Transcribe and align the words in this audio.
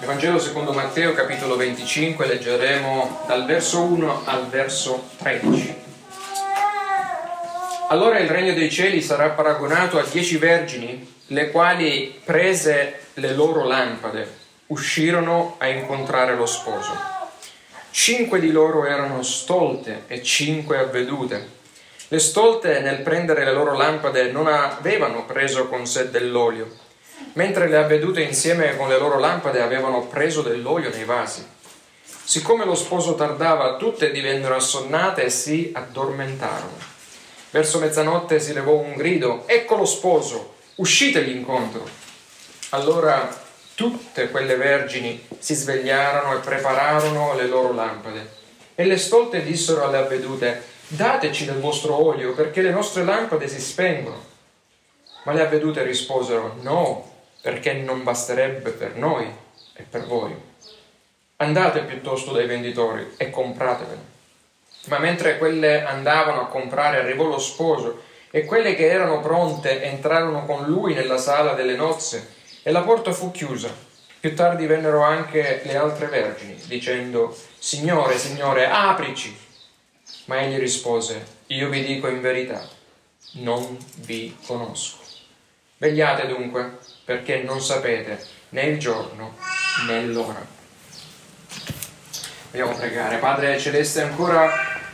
Evangelo 0.00 0.38
secondo 0.38 0.72
Matteo 0.72 1.12
capitolo 1.12 1.56
25 1.56 2.26
leggeremo 2.26 3.24
dal 3.26 3.44
verso 3.44 3.82
1 3.82 4.22
al 4.24 4.48
verso 4.48 5.10
13. 5.18 5.74
Allora 7.88 8.18
il 8.18 8.28
regno 8.28 8.54
dei 8.54 8.70
cieli 8.70 9.02
sarà 9.02 9.30
paragonato 9.30 9.98
a 9.98 10.04
dieci 10.10 10.38
vergini, 10.38 11.14
le 11.26 11.50
quali 11.50 12.18
prese 12.24 13.00
le 13.14 13.34
loro 13.34 13.64
lampade, 13.64 14.26
uscirono 14.68 15.56
a 15.58 15.68
incontrare 15.68 16.34
lo 16.34 16.46
sposo. 16.46 16.92
Cinque 17.90 18.40
di 18.40 18.50
loro 18.50 18.86
erano 18.86 19.22
stolte 19.22 20.04
e 20.06 20.22
cinque 20.22 20.78
avvedute. 20.78 21.54
Le 22.08 22.18
stolte 22.18 22.80
nel 22.80 23.00
prendere 23.00 23.44
le 23.44 23.52
loro 23.52 23.76
lampade 23.76 24.30
non 24.30 24.46
avevano 24.46 25.26
preso 25.26 25.68
con 25.68 25.86
sé 25.86 26.10
dell'olio 26.10 26.84
mentre 27.34 27.68
le 27.68 27.76
avvedute 27.76 28.22
insieme 28.22 28.76
con 28.76 28.88
le 28.88 28.98
loro 28.98 29.18
lampade 29.18 29.60
avevano 29.60 30.06
preso 30.06 30.42
dell'olio 30.42 30.90
nei 30.90 31.04
vasi. 31.04 31.44
Siccome 32.24 32.64
lo 32.64 32.74
sposo 32.74 33.14
tardava, 33.14 33.76
tutte 33.76 34.10
divennero 34.10 34.56
assonnate 34.56 35.24
e 35.24 35.30
si 35.30 35.70
addormentarono. 35.72 36.94
Verso 37.50 37.78
mezzanotte 37.78 38.40
si 38.40 38.52
levò 38.52 38.72
un 38.74 38.94
grido, 38.94 39.44
ecco 39.46 39.76
lo 39.76 39.84
sposo, 39.84 40.54
uscitegli 40.76 41.34
incontro. 41.34 41.88
Allora 42.70 43.44
tutte 43.74 44.30
quelle 44.30 44.56
vergini 44.56 45.24
si 45.38 45.54
svegliarono 45.54 46.34
e 46.34 46.40
prepararono 46.40 47.34
le 47.36 47.46
loro 47.46 47.72
lampade. 47.72 48.34
E 48.74 48.84
le 48.84 48.96
stolte 48.96 49.42
dissero 49.42 49.84
alle 49.84 49.98
avvedute, 49.98 50.62
dateci 50.88 51.44
del 51.44 51.60
vostro 51.60 52.02
olio 52.02 52.32
perché 52.34 52.60
le 52.62 52.70
nostre 52.70 53.04
lampade 53.04 53.46
si 53.48 53.60
spengono. 53.60 54.34
Ma 55.26 55.32
le 55.32 55.42
avvedute 55.42 55.82
risposero, 55.82 56.54
no, 56.60 57.04
perché 57.40 57.72
non 57.72 58.04
basterebbe 58.04 58.70
per 58.70 58.94
noi 58.94 59.28
e 59.72 59.82
per 59.82 60.06
voi. 60.06 60.32
Andate 61.38 61.80
piuttosto 61.82 62.30
dai 62.30 62.46
venditori 62.46 63.14
e 63.16 63.28
compratevene. 63.30 64.14
Ma 64.86 65.00
mentre 65.00 65.36
quelle 65.38 65.84
andavano 65.84 66.42
a 66.42 66.46
comprare 66.46 66.98
arrivò 66.98 67.24
lo 67.24 67.40
sposo 67.40 68.02
e 68.30 68.44
quelle 68.44 68.76
che 68.76 68.88
erano 68.88 69.20
pronte 69.20 69.82
entrarono 69.82 70.46
con 70.46 70.64
lui 70.64 70.94
nella 70.94 71.18
sala 71.18 71.54
delle 71.54 71.74
nozze 71.74 72.34
e 72.62 72.70
la 72.70 72.82
porta 72.82 73.10
fu 73.10 73.32
chiusa. 73.32 73.74
Più 74.20 74.32
tardi 74.36 74.66
vennero 74.66 75.02
anche 75.02 75.62
le 75.64 75.76
altre 75.76 76.06
vergini, 76.06 76.56
dicendo, 76.66 77.36
Signore, 77.58 78.16
Signore, 78.16 78.70
aprici. 78.70 79.36
Ma 80.26 80.40
egli 80.40 80.58
rispose, 80.58 81.34
Io 81.48 81.68
vi 81.68 81.82
dico 81.82 82.06
in 82.06 82.20
verità, 82.20 82.64
non 83.32 83.76
vi 83.96 84.36
conosco. 84.46 84.95
Vegliate 85.78 86.26
dunque 86.26 86.78
perché 87.04 87.42
non 87.42 87.60
sapete 87.60 88.18
né 88.50 88.62
il 88.62 88.78
giorno 88.78 89.36
né 89.86 90.06
l'ora. 90.06 90.44
Vogliamo 92.50 92.74
pregare. 92.74 93.18
Padre 93.18 93.58
Celeste, 93.58 94.00
ancora 94.00 94.50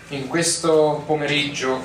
in 0.08 0.26
questo 0.26 1.04
pomeriggio 1.06 1.80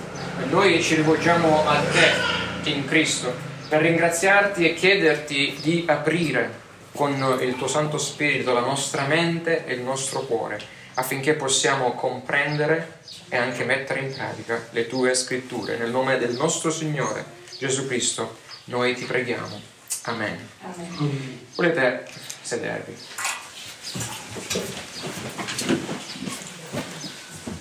noi 0.50 0.82
ci 0.82 0.96
rivolgiamo 0.96 1.68
a 1.68 1.80
te 1.82 2.70
in 2.72 2.86
Cristo 2.86 3.32
per 3.70 3.82
ringraziarti 3.82 4.68
e 4.68 4.74
chiederti 4.74 5.60
di 5.62 5.84
aprire 5.88 6.66
con 6.92 7.38
il 7.42 7.56
tuo 7.56 7.68
Santo 7.68 8.00
Spirito 8.00 8.52
la 8.52 8.62
nostra 8.62 9.06
mente 9.06 9.66
e 9.68 9.74
il 9.74 9.82
nostro 9.82 10.22
cuore 10.22 10.60
affinché 10.96 11.34
possiamo 11.34 11.92
comprendere 11.94 13.02
e 13.30 13.38
anche 13.38 13.64
mettere 13.64 14.00
in 14.00 14.12
pratica 14.12 14.68
le 14.72 14.88
tue 14.88 15.14
scritture. 15.14 15.78
Nel 15.78 15.92
nome 15.92 16.18
del 16.18 16.34
nostro 16.34 16.72
Signore 16.72 17.24
Gesù 17.60 17.86
Cristo 17.86 18.46
noi 18.68 18.96
ti 18.96 19.06
preghiamo. 19.06 19.62
Amen. 20.04 20.50
Amen. 20.62 21.48
Volete 21.56 22.06
sedervi? 22.42 22.96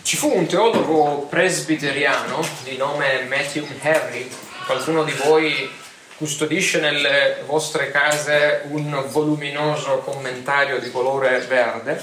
Ci 0.02 0.16
fu 0.16 0.32
un 0.32 0.46
teologo 0.46 1.26
presbiteriano 1.28 2.40
di 2.62 2.76
nome 2.76 3.24
Matthew 3.28 3.66
Henry, 3.80 4.30
qualcuno 4.64 5.02
di 5.02 5.12
voi 5.12 5.68
custodisce 6.16 6.80
nelle 6.80 7.42
vostre 7.44 7.90
case 7.90 8.62
un 8.68 9.04
voluminoso 9.08 9.98
commentario 9.98 10.78
di 10.78 10.90
colore 10.90 11.38
verde 11.40 12.02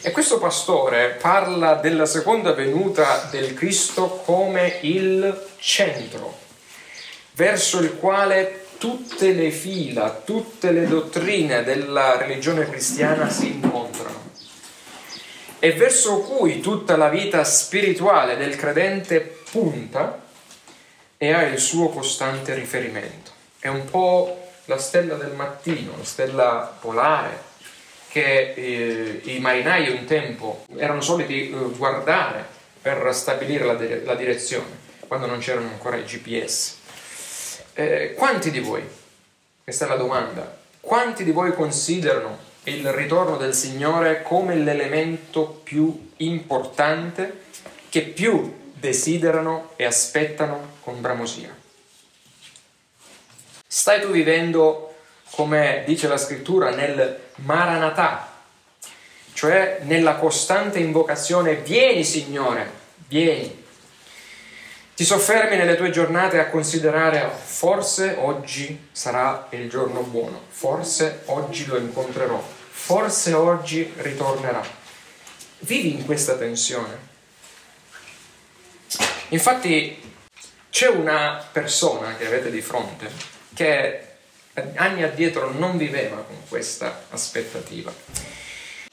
e 0.00 0.10
questo 0.12 0.38
pastore 0.38 1.18
parla 1.20 1.74
della 1.74 2.06
seconda 2.06 2.52
venuta 2.52 3.28
del 3.30 3.52
Cristo 3.52 4.22
come 4.24 4.78
il 4.80 5.48
centro 5.58 6.39
verso 7.32 7.78
il 7.78 7.96
quale 7.96 8.66
tutte 8.78 9.32
le 9.32 9.50
fila, 9.50 10.22
tutte 10.24 10.70
le 10.70 10.86
dottrine 10.86 11.62
della 11.62 12.16
religione 12.16 12.68
cristiana 12.68 13.28
si 13.28 13.48
incontrano 13.48 14.30
e 15.58 15.72
verso 15.72 16.20
cui 16.20 16.60
tutta 16.60 16.96
la 16.96 17.10
vita 17.10 17.44
spirituale 17.44 18.36
del 18.38 18.56
credente 18.56 19.20
punta 19.50 20.22
e 21.18 21.32
ha 21.32 21.42
il 21.42 21.58
suo 21.58 21.90
costante 21.90 22.54
riferimento. 22.54 23.30
È 23.58 23.68
un 23.68 23.84
po' 23.84 24.48
la 24.64 24.78
stella 24.78 25.16
del 25.16 25.32
mattino, 25.32 25.92
la 25.98 26.04
stella 26.04 26.76
polare 26.80 27.48
che 28.08 28.54
eh, 28.56 29.20
i 29.24 29.38
marinai 29.38 29.90
un 29.90 30.06
tempo 30.06 30.64
erano 30.76 31.02
soliti 31.02 31.50
eh, 31.50 31.54
guardare 31.76 32.44
per 32.80 33.14
stabilire 33.14 33.64
la, 33.66 33.74
dire- 33.74 34.02
la 34.02 34.14
direzione, 34.14 34.78
quando 35.06 35.26
non 35.26 35.38
c'erano 35.38 35.68
ancora 35.68 35.96
i 35.96 36.04
GPS. 36.04 36.78
Eh, 37.74 38.14
quanti 38.16 38.50
di 38.50 38.60
voi, 38.60 38.82
questa 39.62 39.84
è 39.86 39.88
la 39.88 39.96
domanda, 39.96 40.58
quanti 40.80 41.24
di 41.24 41.30
voi 41.30 41.54
considerano 41.54 42.38
il 42.64 42.92
ritorno 42.92 43.36
del 43.36 43.54
Signore 43.54 44.22
come 44.22 44.56
l'elemento 44.56 45.60
più 45.62 46.10
importante 46.18 47.44
che 47.88 48.02
più 48.02 48.72
desiderano 48.74 49.72
e 49.76 49.84
aspettano 49.84 50.76
con 50.82 51.00
bramosia? 51.00 51.56
Stai 53.66 54.00
tu 54.00 54.08
vivendo, 54.08 54.94
come 55.30 55.84
dice 55.86 56.08
la 56.08 56.16
scrittura, 56.16 56.70
nel 56.70 57.28
Maranatà, 57.36 58.32
cioè 59.32 59.80
nella 59.84 60.16
costante 60.16 60.80
invocazione, 60.80 61.54
vieni 61.54 62.04
Signore, 62.04 62.68
vieni, 63.06 63.59
ti 65.00 65.06
soffermi 65.06 65.56
nelle 65.56 65.76
tue 65.76 65.88
giornate 65.88 66.38
a 66.38 66.50
considerare 66.50 67.26
forse 67.42 68.16
oggi 68.18 68.88
sarà 68.92 69.46
il 69.52 69.66
giorno 69.70 70.02
buono, 70.02 70.42
forse 70.50 71.22
oggi 71.24 71.64
lo 71.64 71.78
incontrerò, 71.78 72.38
forse 72.68 73.32
oggi 73.32 73.90
ritornerà. 73.96 74.62
Vivi 75.60 75.94
in 75.94 76.04
questa 76.04 76.34
tensione. 76.34 76.98
Infatti 79.28 79.98
c'è 80.68 80.88
una 80.88 81.48
persona 81.50 82.14
che 82.18 82.26
avete 82.26 82.50
di 82.50 82.60
fronte 82.60 83.10
che 83.54 84.06
anni 84.74 85.02
addietro 85.02 85.50
non 85.50 85.78
viveva 85.78 86.16
con 86.16 86.36
questa 86.46 87.04
aspettativa 87.08 87.90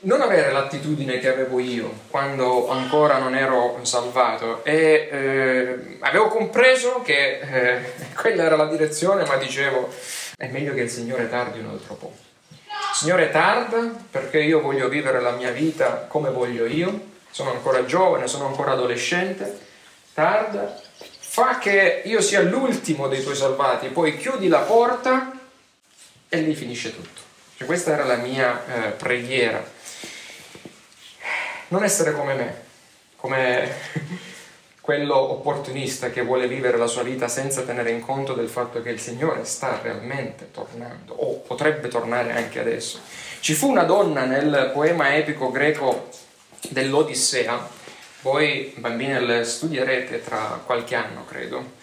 non 0.02 0.22
avere 0.22 0.52
l'attitudine 0.52 1.18
che 1.18 1.28
avevo 1.28 1.60
io 1.60 2.02
quando 2.10 2.70
ancora 2.70 3.18
non 3.18 3.36
ero 3.36 3.80
salvato 3.82 4.64
e 4.64 5.10
eh, 5.12 5.98
avevo 6.02 6.28
compreso 6.28 7.02
che 7.02 7.40
eh, 7.40 7.94
quella 8.14 8.44
era 8.44 8.56
la 8.56 8.68
direzione, 8.68 9.26
ma 9.26 9.38
dicevo 9.38 9.90
è 10.38 10.48
meglio 10.50 10.76
che 10.76 10.82
il 10.82 10.90
Signore 10.92 11.28
tardi 11.28 11.60
un 11.60 11.70
altro 11.70 11.96
po'. 11.96 12.14
Signore 12.94 13.32
tarda 13.32 13.92
perché 14.12 14.40
io 14.40 14.62
voglio 14.62 14.88
vivere 14.88 15.20
la 15.20 15.32
mia 15.32 15.50
vita 15.50 16.06
come 16.08 16.30
voglio 16.30 16.68
io, 16.68 17.16
sono 17.32 17.52
ancora 17.52 17.84
giovane, 17.86 18.28
sono 18.28 18.46
ancora 18.46 18.74
adolescente, 18.74 19.58
tarda, 20.14 20.80
fa 21.20 21.58
che 21.58 22.04
io 22.06 22.22
sia 22.22 22.42
l'ultimo 22.42 23.08
dei 23.08 23.24
tuoi 23.24 23.36
salvati, 23.36 23.88
poi 23.88 24.16
chiudi 24.16 24.48
la 24.48 24.60
porta 24.60 25.32
e 26.30 26.40
lì 26.40 26.54
finisce 26.54 26.96
tutto. 26.96 27.22
Cioè, 27.58 27.66
questa 27.66 27.94
era 27.94 28.04
la 28.04 28.18
mia 28.18 28.64
eh, 28.68 28.90
preghiera 28.92 29.76
non 31.70 31.84
essere 31.84 32.14
come 32.14 32.34
me, 32.34 32.62
come 33.16 33.70
quello 34.82 35.18
opportunista 35.18 36.10
che 36.10 36.22
vuole 36.22 36.48
vivere 36.48 36.78
la 36.78 36.88
sua 36.88 37.04
vita 37.04 37.28
senza 37.28 37.64
tenere 37.64 37.92
in 37.92 38.00
conto 38.00 38.34
del 38.34 38.48
fatto 38.48 38.82
che 38.82 38.90
il 38.90 39.00
Signore 39.00 39.44
sta 39.44 39.80
realmente 39.82 40.50
tornando 40.52 41.14
o 41.14 41.40
potrebbe 41.40 41.90
tornare 41.90 42.32
anche 42.32 42.60
adesso. 42.60 43.00
Ci 43.40 43.54
fu 43.54 43.70
una 43.70 43.84
donna 43.84 44.24
nel 44.24 44.72
poema 44.74 45.16
epico 45.16 45.52
greco 45.52 46.10
dell'Odissea, 46.70 47.68
voi 48.22 48.74
bambini 48.78 49.26
le 49.26 49.44
studierete 49.44 50.24
tra 50.24 50.62
qualche 50.66 50.96
anno, 50.96 51.26
credo, 51.26 51.76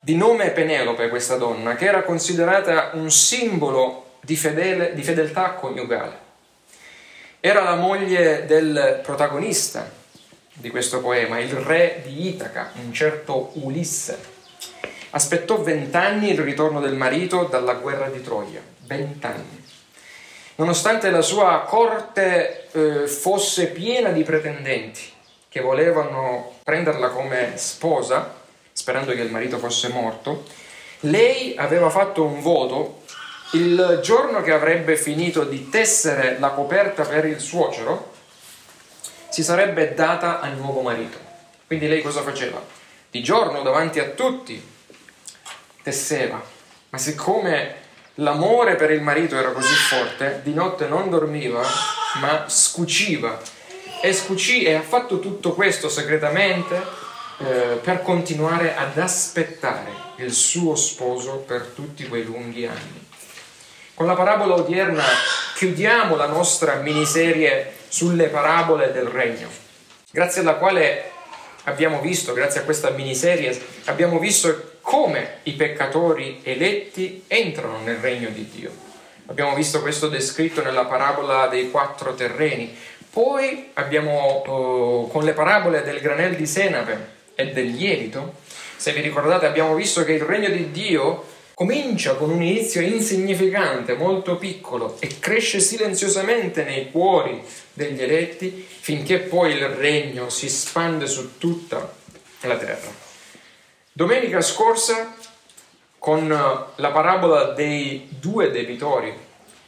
di 0.00 0.16
nome 0.16 0.50
Penelope 0.50 1.08
questa 1.08 1.36
donna, 1.36 1.74
che 1.74 1.86
era 1.86 2.02
considerata 2.02 2.90
un 2.94 3.10
simbolo 3.10 4.16
di, 4.20 4.36
fedele, 4.36 4.94
di 4.94 5.02
fedeltà 5.02 5.52
coniugale. 5.52 6.21
Era 7.44 7.64
la 7.64 7.74
moglie 7.74 8.46
del 8.46 9.00
protagonista 9.02 9.90
di 10.52 10.70
questo 10.70 11.00
poema, 11.00 11.40
il 11.40 11.50
re 11.50 12.00
di 12.04 12.28
Itaca, 12.28 12.70
un 12.80 12.92
certo 12.92 13.50
Ulisse. 13.54 14.16
Aspettò 15.10 15.60
vent'anni 15.60 16.30
il 16.30 16.38
ritorno 16.38 16.78
del 16.78 16.94
marito 16.94 17.46
dalla 17.50 17.74
guerra 17.74 18.08
di 18.10 18.22
Troia, 18.22 18.62
vent'anni. 18.86 19.60
nonostante 20.54 21.10
la 21.10 21.20
sua 21.20 21.64
corte 21.66 22.68
eh, 22.70 23.08
fosse 23.08 23.70
piena 23.70 24.10
di 24.10 24.22
pretendenti 24.22 25.02
che 25.48 25.60
volevano 25.60 26.58
prenderla 26.62 27.08
come 27.08 27.54
sposa, 27.56 28.36
sperando 28.70 29.14
che 29.14 29.20
il 29.20 29.32
marito 29.32 29.58
fosse 29.58 29.88
morto, 29.88 30.44
lei 31.00 31.56
aveva 31.56 31.90
fatto 31.90 32.22
un 32.22 32.40
voto 32.40 33.01
il 33.52 34.00
giorno 34.02 34.40
che 34.40 34.52
avrebbe 34.52 34.96
finito 34.96 35.44
di 35.44 35.68
tessere 35.68 36.38
la 36.38 36.50
coperta 36.50 37.04
per 37.04 37.26
il 37.26 37.40
suocero, 37.40 38.12
si 39.28 39.42
sarebbe 39.42 39.94
data 39.94 40.40
al 40.40 40.56
nuovo 40.56 40.80
marito. 40.80 41.18
Quindi 41.66 41.88
lei 41.88 42.02
cosa 42.02 42.22
faceva? 42.22 42.62
Di 43.10 43.22
giorno 43.22 43.62
davanti 43.62 43.98
a 43.98 44.08
tutti 44.10 44.70
tesseva, 45.82 46.42
ma 46.90 46.98
siccome 46.98 47.76
l'amore 48.16 48.76
per 48.76 48.90
il 48.90 49.02
marito 49.02 49.36
era 49.36 49.52
così 49.52 49.74
forte, 49.74 50.40
di 50.42 50.54
notte 50.54 50.86
non 50.86 51.10
dormiva, 51.10 51.62
ma 52.20 52.44
scuciva 52.48 53.40
e 54.00 54.12
scucì 54.12 54.64
e 54.64 54.74
ha 54.74 54.82
fatto 54.82 55.18
tutto 55.18 55.52
questo 55.52 55.88
segretamente 55.88 56.82
eh, 57.38 57.78
per 57.82 58.02
continuare 58.02 58.74
ad 58.76 58.98
aspettare 58.98 59.90
il 60.16 60.32
suo 60.32 60.74
sposo 60.74 61.36
per 61.38 61.72
tutti 61.74 62.06
quei 62.06 62.24
lunghi 62.24 62.66
anni. 62.66 63.01
Con 63.94 64.06
la 64.06 64.14
parabola 64.14 64.54
odierna 64.54 65.04
chiudiamo 65.54 66.16
la 66.16 66.26
nostra 66.26 66.76
miniserie 66.76 67.74
sulle 67.88 68.28
parabole 68.28 68.90
del 68.90 69.04
regno, 69.04 69.48
grazie 70.10 70.40
alla 70.40 70.54
quale 70.54 71.10
abbiamo 71.64 72.00
visto, 72.00 72.32
grazie 72.32 72.60
a 72.60 72.64
questa 72.64 72.88
miniserie, 72.88 73.60
abbiamo 73.84 74.18
visto 74.18 74.78
come 74.80 75.40
i 75.42 75.52
peccatori 75.52 76.40
eletti 76.42 77.24
entrano 77.28 77.80
nel 77.84 77.96
regno 77.96 78.30
di 78.30 78.48
Dio. 78.50 78.70
Abbiamo 79.26 79.54
visto 79.54 79.82
questo 79.82 80.08
descritto 80.08 80.62
nella 80.62 80.86
parabola 80.86 81.46
dei 81.48 81.70
quattro 81.70 82.14
terreni, 82.14 82.74
poi 83.10 83.72
abbiamo 83.74 84.42
uh, 84.46 85.10
con 85.10 85.22
le 85.22 85.34
parabole 85.34 85.82
del 85.82 86.00
granel 86.00 86.34
di 86.34 86.46
senape 86.46 87.08
e 87.34 87.52
del 87.52 87.68
lievito, 87.68 88.36
se 88.76 88.92
vi 88.92 89.02
ricordate 89.02 89.44
abbiamo 89.44 89.74
visto 89.74 90.02
che 90.02 90.12
il 90.12 90.22
regno 90.22 90.48
di 90.48 90.70
Dio 90.70 91.31
comincia 91.62 92.16
con 92.16 92.30
un 92.30 92.42
inizio 92.42 92.80
insignificante, 92.80 93.94
molto 93.94 94.34
piccolo 94.34 94.96
e 94.98 95.20
cresce 95.20 95.60
silenziosamente 95.60 96.64
nei 96.64 96.90
cuori 96.90 97.40
degli 97.72 98.02
eletti 98.02 98.66
finché 98.68 99.20
poi 99.20 99.52
il 99.52 99.66
regno 99.66 100.28
si 100.28 100.48
spande 100.48 101.06
su 101.06 101.38
tutta 101.38 101.94
la 102.40 102.56
terra. 102.56 102.90
Domenica 103.92 104.40
scorsa 104.40 105.14
con 105.98 106.26
la 106.26 106.90
parabola 106.90 107.52
dei 107.52 108.08
due 108.08 108.50
debitori 108.50 109.14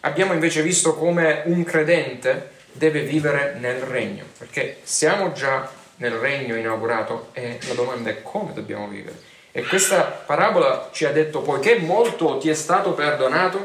abbiamo 0.01 0.33
invece 0.33 0.63
visto 0.63 0.97
come 0.97 1.43
un 1.45 1.63
credente 1.63 2.51
deve 2.73 3.03
vivere 3.03 3.57
nel 3.61 3.81
regno, 3.83 4.25
perché 4.37 4.79
siamo 4.83 5.31
già 5.31 5.71
nel 5.99 6.15
regno 6.15 6.57
inaugurato 6.57 7.29
e 7.35 7.61
la 7.69 7.75
domanda 7.75 8.11
è 8.11 8.21
come 8.21 8.53
dobbiamo 8.53 8.89
vivere. 8.89 9.34
E 9.57 9.63
questa 9.63 10.03
parabola 10.03 10.89
ci 10.91 11.05
ha 11.05 11.13
detto, 11.13 11.41
poiché 11.41 11.79
molto 11.79 12.39
ti 12.39 12.49
è 12.49 12.55
stato 12.55 12.91
perdonato, 12.91 13.65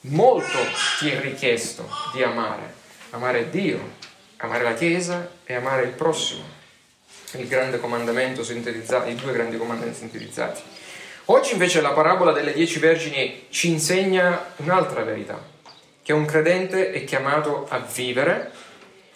molto 0.00 0.58
ti 0.98 1.08
è 1.08 1.18
richiesto 1.18 1.88
di 2.12 2.22
amare. 2.22 2.74
Amare 3.08 3.48
Dio, 3.48 3.92
amare 4.36 4.64
la 4.64 4.74
Chiesa 4.74 5.30
e 5.46 5.54
amare 5.54 5.84
il 5.84 5.92
prossimo. 5.92 6.42
Il 7.36 7.48
grande 7.48 7.80
comandamento 7.80 8.44
sintetizzato, 8.44 9.08
i 9.08 9.14
due 9.14 9.32
grandi 9.32 9.56
comandamenti 9.56 10.00
sintetizzati. 10.00 10.60
Oggi 11.24 11.52
invece 11.52 11.80
la 11.80 11.92
parabola 11.92 12.32
delle 12.32 12.52
dieci 12.52 12.78
vergini 12.78 13.46
ci 13.48 13.70
insegna 13.70 14.52
un'altra 14.56 15.04
verità 15.04 15.40
che 16.02 16.12
un 16.12 16.26
credente 16.26 16.92
è 16.92 17.02
chiamato 17.04 17.64
a 17.70 17.78
vivere 17.78 18.50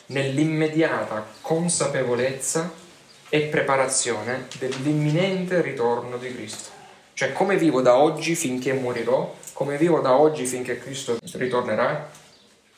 nell'immediata 0.06 1.26
consapevolezza 1.42 2.86
e 3.28 3.40
preparazione 3.42 4.46
dell'imminente 4.58 5.60
ritorno 5.60 6.16
di 6.16 6.34
Cristo. 6.34 6.70
Cioè 7.14 7.32
come 7.32 7.56
vivo 7.56 7.82
da 7.82 7.96
oggi 7.96 8.34
finché 8.34 8.72
morirò, 8.72 9.34
come 9.52 9.76
vivo 9.76 10.00
da 10.00 10.12
oggi 10.12 10.46
finché 10.46 10.78
Cristo 10.78 11.18
ritornerà, 11.32 12.08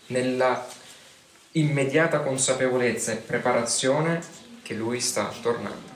nella 0.06 0.67
immediata 1.52 2.20
consapevolezza 2.20 3.12
e 3.12 3.17
preparazione 3.17 4.20
che 4.62 4.75
Lui 4.75 5.00
sta 5.00 5.32
tornando. 5.43 5.88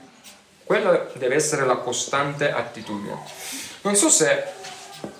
Quella 0.63 1.09
deve 1.13 1.35
essere 1.35 1.65
la 1.65 1.77
costante 1.77 2.51
attitudine. 2.51 3.17
Non 3.81 3.95
so 3.95 4.09
se 4.09 4.43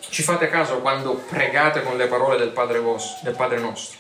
ci 0.10 0.24
fate 0.24 0.50
caso 0.50 0.80
quando 0.80 1.16
pregate 1.16 1.84
con 1.84 1.98
le 1.98 2.08
parole 2.08 2.38
del 2.38 2.50
Padre, 2.50 2.80
vostro, 2.80 3.20
del 3.24 3.36
Padre 3.36 3.60
nostro. 3.60 3.98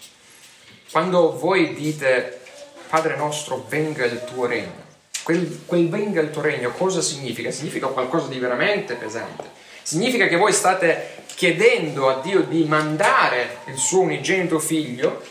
Quando 0.91 1.37
voi 1.37 1.73
dite 1.73 2.41
Padre 2.89 3.15
nostro, 3.15 3.65
venga 3.67 4.05
il 4.05 4.23
tuo 4.23 4.45
regno. 4.45 4.84
Quel, 5.25 5.63
quel 5.65 5.89
venga 5.89 6.21
il 6.21 6.29
tuo 6.29 6.43
regno 6.43 6.69
cosa 6.69 7.01
significa? 7.01 7.49
Significa 7.49 7.87
qualcosa 7.87 8.27
di 8.27 8.37
veramente 8.37 8.93
pesante. 8.93 9.49
Significa 9.81 10.27
che 10.27 10.35
voi 10.35 10.53
state 10.53 11.23
chiedendo 11.33 12.07
a 12.09 12.21
Dio 12.21 12.41
di 12.41 12.63
mandare 12.65 13.57
il 13.65 13.75
suo 13.75 14.01
unigenito 14.01 14.59
figlio 14.59 15.23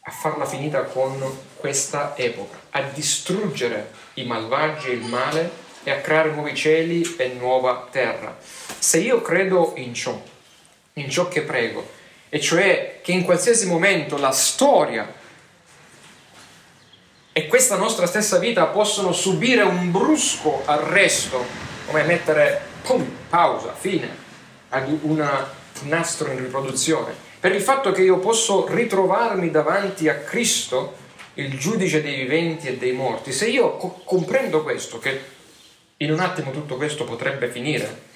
a 0.00 0.10
farla 0.12 0.44
finita 0.46 0.84
con 0.84 1.20
questa 1.56 2.14
epoca, 2.16 2.56
a 2.70 2.82
distruggere 2.82 3.90
i 4.14 4.26
malvagi 4.26 4.90
e 4.90 4.92
il 4.92 5.04
male 5.06 5.50
e 5.82 5.90
a 5.90 5.98
creare 5.98 6.30
nuovi 6.30 6.54
cieli 6.54 7.16
e 7.16 7.34
nuova 7.36 7.88
terra. 7.90 8.38
Se 8.78 8.98
io 8.98 9.20
credo 9.22 9.72
in 9.74 9.92
ciò, 9.92 10.16
in 10.92 11.10
ciò 11.10 11.26
che 11.26 11.42
prego, 11.42 11.84
e 12.28 12.38
cioè 12.38 13.00
che 13.02 13.10
in 13.10 13.24
qualsiasi 13.24 13.66
momento 13.66 14.16
la 14.18 14.30
storia 14.30 15.22
e 17.36 17.48
questa 17.48 17.76
nostra 17.76 18.06
stessa 18.06 18.38
vita 18.38 18.66
possono 18.66 19.12
subire 19.12 19.62
un 19.62 19.90
brusco 19.90 20.62
arresto, 20.64 21.44
come 21.86 22.04
mettere 22.04 22.60
pum, 22.82 23.04
pausa, 23.28 23.74
fine 23.74 24.08
ad 24.68 24.96
un 25.02 25.28
nastro 25.82 26.30
in 26.30 26.38
riproduzione, 26.38 27.12
per 27.40 27.52
il 27.52 27.60
fatto 27.60 27.90
che 27.90 28.02
io 28.02 28.18
posso 28.18 28.68
ritrovarmi 28.68 29.50
davanti 29.50 30.08
a 30.08 30.14
Cristo, 30.14 30.94
il 31.34 31.58
giudice 31.58 32.00
dei 32.00 32.14
viventi 32.14 32.68
e 32.68 32.76
dei 32.76 32.92
morti, 32.92 33.32
se 33.32 33.48
io 33.48 33.78
co- 33.78 34.02
comprendo 34.04 34.62
questo, 34.62 35.00
che 35.00 35.20
in 35.96 36.12
un 36.12 36.20
attimo 36.20 36.52
tutto 36.52 36.76
questo 36.76 37.02
potrebbe 37.02 37.50
finire, 37.50 38.12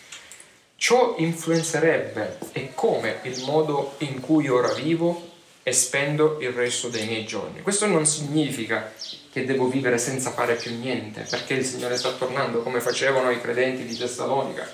Ciò 0.80 1.16
influenzerebbe 1.18 2.38
e 2.52 2.70
come 2.72 3.18
il 3.22 3.42
modo 3.44 3.94
in 3.98 4.20
cui 4.20 4.46
ora 4.46 4.72
vivo 4.74 5.27
e 5.68 5.72
spendo 5.74 6.38
il 6.40 6.52
resto 6.52 6.88
dei 6.88 7.06
miei 7.06 7.26
giorni. 7.26 7.60
Questo 7.60 7.84
non 7.84 8.06
significa 8.06 8.90
che 9.30 9.44
devo 9.44 9.68
vivere 9.68 9.98
senza 9.98 10.30
fare 10.30 10.54
più 10.54 10.74
niente, 10.78 11.26
perché 11.28 11.52
il 11.54 11.64
Signore 11.64 11.98
sta 11.98 12.12
tornando 12.12 12.62
come 12.62 12.80
facevano 12.80 13.30
i 13.30 13.38
credenti 13.38 13.84
di 13.84 13.94
Tessalonica. 13.94 14.66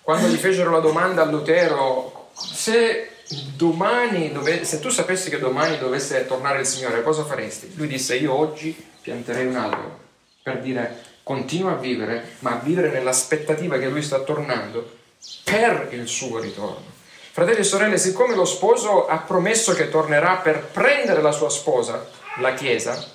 Quando 0.00 0.28
gli 0.28 0.36
fecero 0.36 0.70
la 0.70 0.78
domanda 0.78 1.20
a 1.20 1.26
Lutero, 1.26 2.30
se 2.34 3.10
dove, 3.56 4.64
se 4.64 4.80
tu 4.80 4.88
sapessi 4.88 5.28
che 5.28 5.38
domani 5.38 5.76
dovesse 5.76 6.26
tornare 6.26 6.60
il 6.60 6.66
Signore, 6.66 7.02
cosa 7.02 7.22
faresti? 7.22 7.72
Lui 7.74 7.86
disse, 7.86 8.16
io 8.16 8.32
oggi 8.32 8.74
pianterei 9.02 9.44
un 9.44 9.56
albero, 9.56 10.00
per 10.42 10.60
dire, 10.60 11.02
continua 11.22 11.72
a 11.72 11.76
vivere, 11.76 12.36
ma 12.38 12.52
a 12.52 12.60
vivere 12.64 12.90
nell'aspettativa 12.90 13.76
che 13.76 13.88
Lui 13.90 14.00
sta 14.00 14.20
tornando 14.20 14.96
per 15.44 15.88
il 15.90 16.08
suo 16.08 16.38
ritorno. 16.38 16.95
Fratelli 17.36 17.58
e 17.58 17.64
sorelle, 17.64 17.98
siccome 17.98 18.34
lo 18.34 18.46
sposo 18.46 19.06
ha 19.06 19.18
promesso 19.18 19.74
che 19.74 19.90
tornerà 19.90 20.36
per 20.36 20.68
prendere 20.72 21.20
la 21.20 21.32
sua 21.32 21.50
sposa, 21.50 22.08
la 22.38 22.54
Chiesa, 22.54 23.10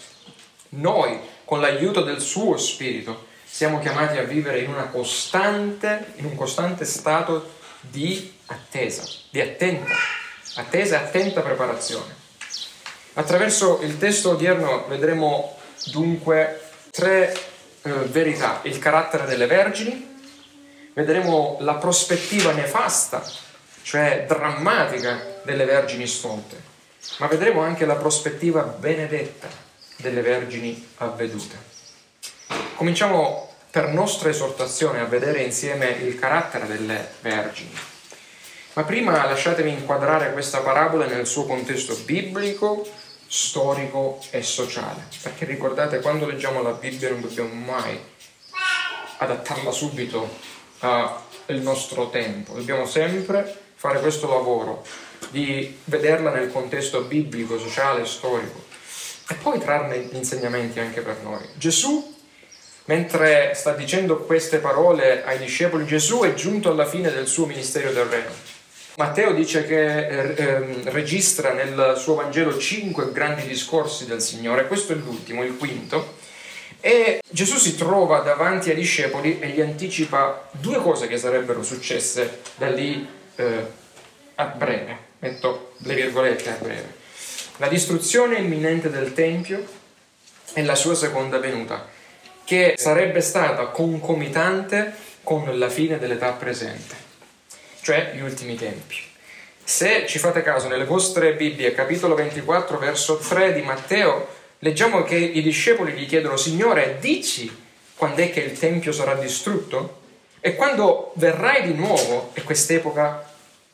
noi, 0.70 1.20
con 1.44 1.60
l'aiuto 1.60 2.04
del 2.04 2.22
suo 2.22 2.56
Spirito, 2.56 3.25
siamo 3.44 3.80
chiamati 3.80 4.20
a 4.20 4.24
vivere 4.24 4.60
in, 4.60 4.90
costante, 4.92 6.13
in 6.18 6.25
un 6.25 6.36
costante 6.36 6.86
stato 6.86 7.54
di 7.80 8.32
attesa, 8.46 9.01
di 9.32 9.42
attenta, 9.42 9.96
attesa 10.58 11.01
e 11.01 11.04
attenta 11.04 11.42
preparazione. 11.42 12.16
Attraverso 13.13 13.80
il 13.82 13.98
testo 13.98 14.34
odierno 14.34 14.86
vedremo 14.88 15.58
dunque 15.86 16.62
tre 16.92 17.34
eh, 17.82 17.90
verità, 17.90 18.60
il 18.66 18.78
carattere 18.78 19.25
delle 19.25 19.48
vergini, 19.48 20.20
vedremo 20.94 21.58
la 21.62 21.74
prospettiva 21.74 22.51
nefasta, 22.51 23.50
cioè 23.81 24.25
drammatica 24.27 25.39
delle 25.43 25.65
vergini 25.65 26.07
stolte, 26.07 26.61
ma 27.17 27.27
vedremo 27.27 27.61
anche 27.61 27.85
la 27.85 27.95
prospettiva 27.95 28.61
benedetta 28.61 29.47
delle 29.97 30.21
vergini 30.21 30.88
avvedute. 30.97 31.69
Cominciamo 32.75 33.53
per 33.69 33.88
nostra 33.88 34.29
esortazione 34.29 35.00
a 35.00 35.05
vedere 35.05 35.41
insieme 35.41 35.89
il 35.89 36.19
carattere 36.19 36.67
delle 36.67 37.07
vergini. 37.21 37.71
Ma 38.73 38.83
prima 38.83 39.25
lasciatemi 39.25 39.71
inquadrare 39.71 40.31
questa 40.31 40.59
parabola 40.59 41.05
nel 41.05 41.27
suo 41.27 41.45
contesto 41.45 41.95
biblico, 42.05 42.88
storico 43.27 44.21
e 44.29 44.41
sociale. 44.43 45.07
Perché 45.21 45.45
ricordate, 45.45 46.00
quando 46.00 46.25
leggiamo 46.25 46.61
la 46.61 46.71
Bibbia 46.71 47.09
non 47.09 47.21
dobbiamo 47.21 47.53
mai 47.53 48.00
adattarla 49.17 49.71
subito 49.71 50.38
al 50.79 51.21
nostro 51.47 52.09
tempo. 52.09 52.53
Dobbiamo 52.53 52.85
sempre 52.85 53.61
fare 53.81 54.00
questo 54.00 54.27
lavoro 54.27 54.85
di 55.31 55.75
vederla 55.85 56.29
nel 56.29 56.51
contesto 56.51 57.01
biblico, 57.01 57.57
sociale, 57.57 58.05
storico 58.05 58.63
e 59.27 59.33
poi 59.33 59.57
trarne 59.57 59.97
gli 59.97 60.15
insegnamenti 60.15 60.79
anche 60.79 61.01
per 61.01 61.17
noi. 61.23 61.39
Gesù, 61.55 62.15
mentre 62.85 63.53
sta 63.55 63.73
dicendo 63.73 64.19
queste 64.19 64.59
parole 64.59 65.23
ai 65.25 65.39
discepoli, 65.39 65.88
Gesù 65.88 66.19
è 66.19 66.35
giunto 66.35 66.69
alla 66.69 66.85
fine 66.85 67.11
del 67.11 67.25
suo 67.25 67.47
ministero 67.47 67.91
terreno. 67.91 68.29
Matteo 68.97 69.33
dice 69.33 69.65
che 69.65 70.07
eh, 70.07 70.35
ehm, 70.38 70.91
registra 70.91 71.51
nel 71.53 71.95
suo 71.97 72.13
Vangelo 72.13 72.55
cinque 72.59 73.11
grandi 73.11 73.47
discorsi 73.47 74.05
del 74.05 74.21
Signore, 74.21 74.67
questo 74.67 74.93
è 74.93 74.95
l'ultimo, 74.95 75.43
il 75.43 75.57
quinto, 75.57 76.17
e 76.79 77.19
Gesù 77.27 77.57
si 77.57 77.75
trova 77.75 78.19
davanti 78.19 78.69
ai 78.69 78.75
discepoli 78.75 79.39
e 79.39 79.47
gli 79.47 79.61
anticipa 79.61 80.50
due 80.51 80.79
cose 80.83 81.07
che 81.07 81.17
sarebbero 81.17 81.63
successe 81.63 82.41
da 82.57 82.69
lì 82.69 83.19
eh, 83.41 83.65
a 84.36 84.45
breve, 84.45 84.98
metto 85.19 85.74
le 85.77 85.93
virgolette 85.95 86.50
a 86.50 86.57
breve. 86.60 87.00
La 87.57 87.67
distruzione 87.67 88.38
imminente 88.38 88.89
del 88.89 89.13
Tempio 89.13 89.63
e 90.53 90.63
la 90.63 90.75
sua 90.75 90.95
seconda 90.95 91.38
venuta, 91.38 91.88
che 92.43 92.74
sarebbe 92.77 93.21
stata 93.21 93.67
concomitante 93.67 94.93
con 95.24 95.57
la 95.57 95.69
fine 95.69 95.98
dell'età 95.98 96.31
presente, 96.31 96.95
cioè 97.81 98.12
gli 98.15 98.21
ultimi 98.21 98.55
tempi. 98.55 98.98
Se 99.63 100.05
ci 100.07 100.19
fate 100.19 100.41
caso, 100.41 100.67
nelle 100.67 100.86
vostre 100.86 101.33
Bibbie, 101.33 101.74
capitolo 101.74 102.15
24, 102.15 102.77
verso 102.77 103.17
3 103.17 103.53
di 103.53 103.62
Matteo, 103.62 104.27
leggiamo 104.60 105.03
che 105.03 105.15
i 105.15 105.41
discepoli 105.41 105.93
gli 105.93 106.07
chiedono, 106.07 106.36
Signore, 106.36 106.98
dici 107.00 107.69
quando 107.95 108.21
è 108.21 108.31
che 108.31 108.39
il 108.39 108.57
Tempio 108.57 108.91
sarà 108.91 109.13
distrutto? 109.13 110.00
E 110.39 110.55
quando 110.55 111.12
verrai 111.15 111.62
di 111.62 111.74
nuovo 111.74 112.31
e 112.33 112.41
quest'epoca 112.41 113.30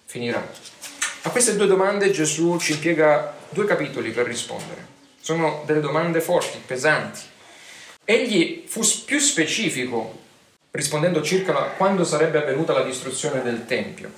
finirà? 0.08 0.46
A 1.22 1.30
queste 1.30 1.56
due 1.56 1.68
domande 1.68 2.10
Gesù 2.10 2.58
ci 2.58 2.72
impiega 2.72 3.36
due 3.50 3.66
capitoli 3.66 4.10
per 4.10 4.26
rispondere. 4.26 4.96
Sono 5.22 5.62
delle 5.66 5.82
domande 5.82 6.22
forti, 6.22 6.58
pesanti. 6.66 7.22
Egli 8.04 8.64
fu 8.66 8.82
più 9.06 9.20
specifico 9.20 10.26
rispondendo 10.72 11.22
circa 11.22 11.54
la, 11.54 11.62
quando 11.76 12.04
sarebbe 12.04 12.40
avvenuta 12.40 12.74
la 12.74 12.84
distruzione 12.84 13.44
del 13.44 13.66
Tempio. 13.66 14.12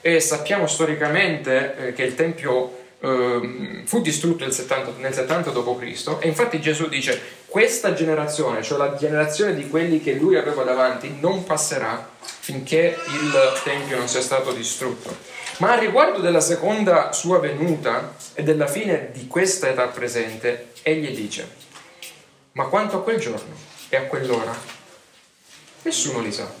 E 0.00 0.20
sappiamo 0.20 0.66
storicamente 0.66 1.76
eh, 1.76 1.92
che 1.92 2.02
il 2.02 2.14
Tempio 2.14 2.84
Ehm, 3.00 3.84
fu 3.84 4.00
distrutto 4.00 4.44
nel 4.44 4.54
70, 4.54 4.94
nel 4.98 5.12
70 5.12 5.50
d.C. 5.50 6.16
e 6.18 6.28
infatti 6.28 6.60
Gesù 6.60 6.88
dice 6.88 7.20
questa 7.46 7.92
generazione, 7.92 8.62
cioè 8.62 8.78
la 8.78 8.94
generazione 8.94 9.54
di 9.54 9.68
quelli 9.68 10.00
che 10.00 10.14
lui 10.14 10.36
aveva 10.36 10.62
davanti, 10.62 11.16
non 11.20 11.44
passerà 11.44 12.08
finché 12.20 12.96
il 13.06 13.60
Tempio 13.64 13.98
non 13.98 14.08
sia 14.08 14.22
stato 14.22 14.52
distrutto. 14.52 15.34
Ma 15.58 15.72
a 15.72 15.78
riguardo 15.78 16.20
della 16.20 16.40
seconda 16.40 17.12
sua 17.12 17.38
venuta 17.38 18.14
e 18.34 18.42
della 18.42 18.66
fine 18.66 19.10
di 19.12 19.26
questa 19.26 19.68
età 19.68 19.86
presente, 19.86 20.72
egli 20.82 21.14
dice, 21.14 21.48
ma 22.52 22.66
quanto 22.66 22.98
a 22.98 23.02
quel 23.02 23.18
giorno 23.18 23.54
e 23.88 23.96
a 23.96 24.02
quell'ora, 24.02 24.54
nessuno 25.82 26.20
li 26.20 26.32
sa. 26.32 26.52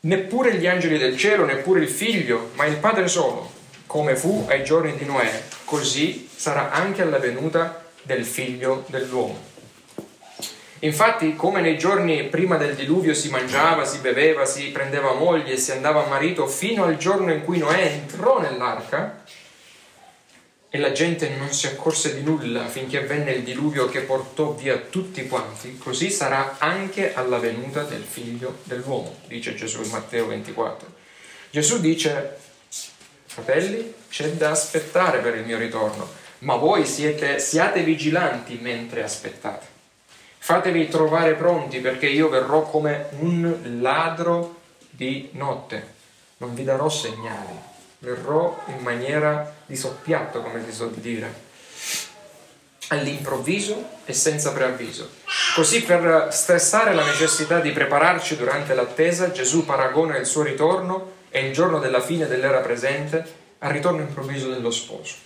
Neppure 0.00 0.54
gli 0.54 0.66
angeli 0.66 0.96
del 0.96 1.16
cielo, 1.18 1.44
neppure 1.44 1.80
il 1.80 1.88
figlio, 1.88 2.50
ma 2.54 2.64
il 2.64 2.76
Padre 2.76 3.08
solo 3.08 3.56
come 3.88 4.16
fu 4.16 4.44
ai 4.48 4.64
giorni 4.64 4.94
di 4.96 5.06
Noè, 5.06 5.44
così 5.64 6.28
sarà 6.34 6.70
anche 6.70 7.02
alla 7.02 7.18
venuta 7.18 7.86
del 8.02 8.24
figlio 8.24 8.84
dell'uomo. 8.88 9.57
Infatti, 10.80 11.34
come 11.34 11.60
nei 11.60 11.76
giorni 11.76 12.24
prima 12.24 12.56
del 12.56 12.76
diluvio 12.76 13.12
si 13.12 13.30
mangiava, 13.30 13.84
si 13.84 13.98
beveva, 13.98 14.44
si 14.44 14.70
prendeva 14.70 15.14
moglie 15.14 15.56
si 15.56 15.72
andava 15.72 16.04
a 16.04 16.08
marito, 16.08 16.46
fino 16.46 16.84
al 16.84 16.96
giorno 16.96 17.32
in 17.32 17.44
cui 17.44 17.58
Noè 17.58 17.82
entrò 17.82 18.40
nell'arca, 18.40 19.24
e 20.70 20.78
la 20.78 20.92
gente 20.92 21.30
non 21.30 21.50
si 21.52 21.66
accorse 21.66 22.14
di 22.14 22.22
nulla 22.22 22.66
finché 22.66 23.00
venne 23.00 23.32
il 23.32 23.42
diluvio 23.42 23.88
che 23.88 24.00
portò 24.00 24.52
via 24.52 24.76
tutti 24.76 25.26
quanti, 25.26 25.78
così 25.78 26.10
sarà 26.10 26.56
anche 26.58 27.14
alla 27.14 27.38
venuta 27.38 27.82
del 27.82 28.02
figlio 28.02 28.58
dell'uomo, 28.64 29.16
dice 29.26 29.54
Gesù 29.54 29.82
in 29.82 29.90
Matteo 29.90 30.26
24. 30.26 30.94
Gesù 31.50 31.80
dice 31.80 32.36
Fratelli, 33.24 33.94
c'è 34.10 34.28
da 34.32 34.50
aspettare 34.50 35.20
per 35.20 35.36
il 35.36 35.44
mio 35.44 35.56
ritorno, 35.56 36.06
ma 36.40 36.56
voi 36.56 36.84
siete, 36.84 37.38
siate 37.38 37.82
vigilanti 37.82 38.58
mentre 38.60 39.02
aspettate. 39.02 39.77
Fatevi 40.48 40.88
trovare 40.88 41.34
pronti 41.34 41.78
perché 41.80 42.06
io 42.06 42.30
verrò 42.30 42.62
come 42.62 43.08
un 43.18 43.80
ladro 43.82 44.60
di 44.88 45.28
notte. 45.32 45.92
Non 46.38 46.54
vi 46.54 46.64
darò 46.64 46.88
segnali, 46.88 47.52
verrò 47.98 48.58
in 48.68 48.78
maniera 48.78 49.56
di 49.66 49.76
soppiatto, 49.76 50.40
come 50.40 50.64
si 50.64 50.72
suol 50.72 50.92
dire, 50.92 51.30
all'improvviso 52.88 53.90
e 54.06 54.14
senza 54.14 54.52
preavviso. 54.52 55.10
Così 55.54 55.82
per 55.82 56.28
stressare 56.30 56.94
la 56.94 57.04
necessità 57.04 57.60
di 57.60 57.72
prepararci 57.72 58.38
durante 58.38 58.72
l'attesa, 58.72 59.30
Gesù 59.30 59.66
paragona 59.66 60.16
il 60.16 60.24
suo 60.24 60.44
ritorno 60.44 61.16
è 61.28 61.36
il 61.36 61.52
giorno 61.52 61.78
della 61.78 62.00
fine 62.00 62.26
dell'era 62.26 62.60
presente 62.60 63.22
al 63.58 63.70
ritorno 63.70 64.00
improvviso 64.00 64.48
dello 64.48 64.70
sposo, 64.70 65.16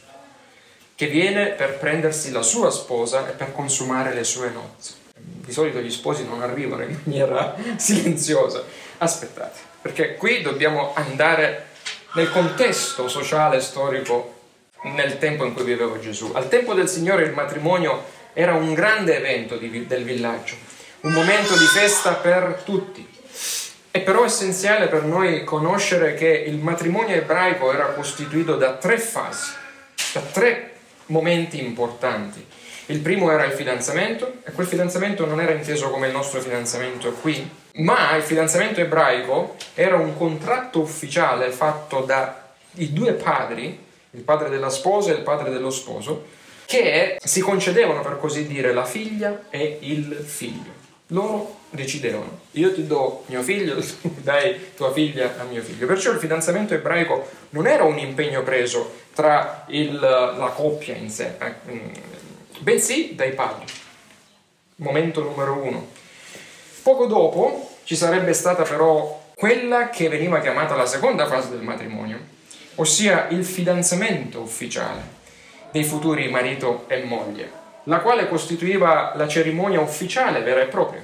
che 0.96 1.06
viene 1.06 1.50
per 1.50 1.78
prendersi 1.78 2.32
la 2.32 2.42
sua 2.42 2.72
sposa 2.72 3.28
e 3.28 3.34
per 3.34 3.52
consumare 3.52 4.14
le 4.14 4.24
sue 4.24 4.50
nozze. 4.50 5.01
Di 5.44 5.52
solito 5.52 5.80
gli 5.80 5.90
sposi 5.90 6.24
non 6.24 6.42
arrivano 6.42 6.82
in 6.82 6.98
maniera 7.04 7.56
silenziosa. 7.76 8.64
Aspettate, 8.98 9.58
perché 9.80 10.14
qui 10.14 10.42
dobbiamo 10.42 10.92
andare 10.94 11.70
nel 12.14 12.30
contesto 12.30 13.08
sociale 13.08 13.56
e 13.56 13.60
storico 13.60 14.40
nel 14.84 15.18
tempo 15.18 15.44
in 15.44 15.54
cui 15.54 15.64
viveva 15.64 15.98
Gesù. 15.98 16.30
Al 16.34 16.48
tempo 16.48 16.74
del 16.74 16.88
Signore 16.88 17.24
il 17.24 17.32
matrimonio 17.32 18.04
era 18.32 18.54
un 18.54 18.74
grande 18.74 19.16
evento 19.16 19.56
di, 19.56 19.86
del 19.86 20.04
villaggio, 20.04 20.54
un 21.00 21.12
momento 21.12 21.56
di 21.56 21.64
festa 21.64 22.14
per 22.14 22.62
tutti. 22.64 23.08
È 23.90 24.00
però 24.00 24.24
essenziale 24.24 24.88
per 24.88 25.04
noi 25.04 25.44
conoscere 25.44 26.14
che 26.14 26.28
il 26.28 26.56
matrimonio 26.56 27.14
ebraico 27.14 27.72
era 27.72 27.92
costituito 27.92 28.56
da 28.56 28.74
tre 28.74 28.98
fasi, 28.98 29.52
da 30.14 30.20
tre 30.20 30.72
momenti 31.06 31.62
importanti. 31.62 32.44
Il 32.86 33.00
primo 33.00 33.30
era 33.30 33.44
il 33.44 33.52
fidanzamento 33.52 34.38
e 34.44 34.50
quel 34.52 34.66
fidanzamento 34.66 35.24
non 35.24 35.40
era 35.40 35.52
inteso 35.52 35.88
come 35.90 36.08
il 36.08 36.12
nostro 36.12 36.40
fidanzamento 36.40 37.12
qui, 37.12 37.48
ma 37.74 38.14
il 38.16 38.22
fidanzamento 38.22 38.80
ebraico 38.80 39.56
era 39.74 39.96
un 39.96 40.16
contratto 40.16 40.80
ufficiale 40.80 41.50
fatto 41.50 42.00
dai 42.00 42.92
due 42.92 43.12
padri, 43.12 43.78
il 44.10 44.22
padre 44.22 44.48
della 44.50 44.68
sposa 44.68 45.12
e 45.12 45.16
il 45.16 45.22
padre 45.22 45.50
dello 45.50 45.70
sposo, 45.70 46.26
che 46.66 47.18
si 47.22 47.40
concedevano 47.40 48.00
per 48.00 48.18
così 48.18 48.46
dire 48.46 48.72
la 48.72 48.84
figlia 48.84 49.44
e 49.48 49.78
il 49.80 50.14
figlio. 50.24 50.80
Loro 51.08 51.60
decidevano, 51.70 52.40
io 52.52 52.72
ti 52.74 52.86
do 52.86 53.24
mio 53.26 53.42
figlio, 53.42 53.76
tu 53.76 54.14
dai 54.20 54.74
tua 54.74 54.92
figlia 54.92 55.34
a 55.38 55.44
mio 55.44 55.62
figlio. 55.62 55.86
Perciò 55.86 56.10
il 56.10 56.18
fidanzamento 56.18 56.74
ebraico 56.74 57.28
non 57.50 57.66
era 57.66 57.84
un 57.84 57.98
impegno 57.98 58.42
preso 58.42 59.00
tra 59.14 59.64
il, 59.68 59.98
la 59.98 60.52
coppia 60.54 60.94
in 60.96 61.10
sé, 61.10 61.34
eh, 61.38 61.90
bensì 62.62 63.14
dai 63.14 63.32
padri. 63.32 63.64
Momento 64.76 65.22
numero 65.22 65.60
uno. 65.62 65.88
Poco 66.82 67.06
dopo 67.06 67.76
ci 67.84 67.96
sarebbe 67.96 68.32
stata 68.32 68.62
però 68.62 69.30
quella 69.34 69.90
che 69.90 70.08
veniva 70.08 70.40
chiamata 70.40 70.76
la 70.76 70.86
seconda 70.86 71.26
fase 71.26 71.50
del 71.50 71.62
matrimonio, 71.62 72.18
ossia 72.76 73.28
il 73.28 73.44
fidanzamento 73.44 74.40
ufficiale 74.40 75.20
dei 75.70 75.84
futuri 75.84 76.28
marito 76.28 76.84
e 76.86 77.02
moglie, 77.02 77.50
la 77.84 78.00
quale 78.00 78.28
costituiva 78.28 79.12
la 79.16 79.26
cerimonia 79.26 79.80
ufficiale 79.80 80.42
vera 80.42 80.62
e 80.62 80.66
propria 80.66 81.02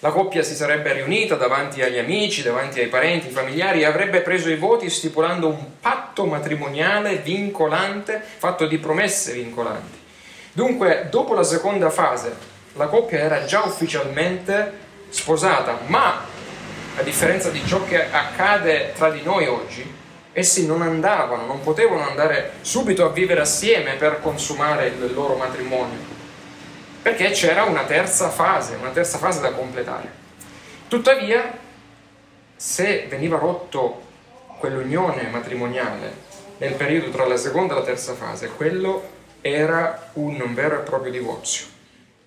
la 0.00 0.10
coppia 0.10 0.42
si 0.42 0.54
sarebbe 0.54 0.92
riunita 0.92 1.36
davanti 1.36 1.82
agli 1.82 1.96
amici, 1.96 2.42
davanti 2.42 2.80
ai 2.80 2.88
parenti, 2.88 3.28
ai 3.28 3.32
familiari 3.32 3.80
e 3.80 3.86
avrebbe 3.86 4.20
preso 4.20 4.50
i 4.50 4.56
voti 4.56 4.90
stipulando 4.90 5.48
un 5.48 5.80
patto 5.80 6.26
matrimoniale 6.26 7.16
vincolante, 7.16 8.22
fatto 8.22 8.66
di 8.66 8.76
promesse 8.78 9.32
vincolanti. 9.32 10.04
Dunque, 10.56 11.08
dopo 11.10 11.34
la 11.34 11.42
seconda 11.42 11.90
fase, 11.90 12.34
la 12.76 12.86
coppia 12.86 13.18
era 13.18 13.44
già 13.44 13.62
ufficialmente 13.62 14.72
sposata, 15.10 15.80
ma 15.88 16.24
a 16.96 17.02
differenza 17.02 17.50
di 17.50 17.62
ciò 17.66 17.84
che 17.84 18.10
accade 18.10 18.94
tra 18.94 19.10
di 19.10 19.20
noi 19.20 19.46
oggi, 19.48 19.94
essi 20.32 20.66
non 20.66 20.80
andavano, 20.80 21.44
non 21.44 21.60
potevano 21.60 22.08
andare 22.08 22.52
subito 22.62 23.04
a 23.04 23.10
vivere 23.10 23.42
assieme 23.42 23.96
per 23.96 24.22
consumare 24.22 24.86
il 24.86 25.12
loro 25.12 25.36
matrimonio 25.36 26.14
perché 27.02 27.32
c'era 27.32 27.64
una 27.64 27.84
terza 27.84 28.30
fase, 28.30 28.76
una 28.80 28.92
terza 28.92 29.18
fase 29.18 29.40
da 29.40 29.52
completare. 29.52 30.10
Tuttavia, 30.88 31.52
se 32.56 33.06
veniva 33.10 33.36
rotto 33.36 34.00
quell'unione 34.58 35.28
matrimoniale 35.28 36.24
nel 36.56 36.72
periodo 36.72 37.10
tra 37.10 37.26
la 37.26 37.36
seconda 37.36 37.74
e 37.74 37.78
la 37.78 37.84
terza 37.84 38.14
fase, 38.14 38.48
quello 38.48 39.15
era 39.52 40.10
un 40.14 40.54
vero 40.54 40.76
e 40.76 40.82
proprio 40.82 41.12
divorzio, 41.12 41.66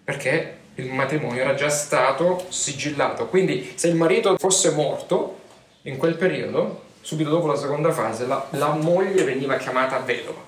perché 0.04 0.58
il 0.76 0.92
matrimonio 0.92 1.42
era 1.42 1.56
già 1.56 1.70
stato 1.70 2.46
sigillato. 2.50 3.28
Quindi 3.28 3.74
se 3.76 3.88
il 3.88 3.96
marito 3.96 4.38
fosse 4.38 4.72
morto 4.72 5.40
in 5.84 5.98
quel 5.98 6.16
periodo, 6.16 6.84
subito 7.02 7.30
dopo 7.30 7.48
la 7.48 7.58
seconda 7.58 7.92
fase, 7.92 8.26
la, 8.26 8.48
la 8.52 8.70
moglie 8.70 9.24
veniva 9.24 9.58
chiamata 9.58 10.00
vedova. 10.00 10.48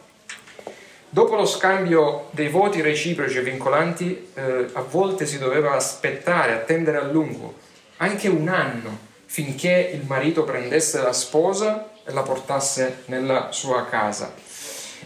Dopo 1.09 1.35
lo 1.35 1.45
scambio 1.45 2.27
dei 2.31 2.47
voti 2.47 2.79
reciproci 2.81 3.37
e 3.37 3.41
vincolanti, 3.41 4.29
eh, 4.33 4.67
a 4.71 4.81
volte 4.81 5.25
si 5.25 5.37
doveva 5.37 5.73
aspettare, 5.73 6.53
attendere 6.53 6.97
a 6.97 7.03
lungo, 7.03 7.55
anche 7.97 8.29
un 8.29 8.47
anno, 8.47 8.97
finché 9.25 9.91
il 9.93 10.05
marito 10.05 10.43
prendesse 10.43 11.01
la 11.01 11.11
sposa 11.11 11.89
e 12.05 12.13
la 12.13 12.21
portasse 12.21 13.03
nella 13.05 13.49
sua 13.51 13.85
casa. 13.85 14.33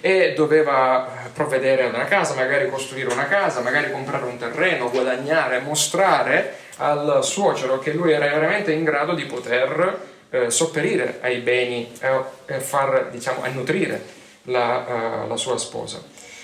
E 0.05 0.33
doveva 0.35 1.09
provvedere 1.33 1.85
ad 1.85 1.95
una 1.95 2.05
casa, 2.05 2.35
magari 2.35 2.69
costruire 2.69 3.12
una 3.12 3.25
casa, 3.25 3.62
magari 3.62 3.89
comprare 3.89 4.25
un 4.25 4.38
terreno, 4.38 4.91
guadagnare, 4.91 5.62
mostrare 5.62 6.57
al 6.77 7.21
suocero 7.24 7.79
che 7.79 7.91
lui 7.91 8.12
era 8.12 8.27
veramente 8.27 8.71
in 8.71 8.83
grado 8.83 9.15
di 9.15 9.25
poter 9.25 10.00
eh, 10.29 10.51
sopperire 10.51 11.17
ai 11.21 11.38
beni 11.39 11.91
e 12.00 12.21
eh, 12.45 12.59
far, 12.59 13.07
diciamo, 13.09 13.43
nutrire 13.47 14.00
la, 14.43 15.24
uh, 15.24 15.27
la 15.27 15.38
sua 15.38 15.57
sposa. 15.57 16.03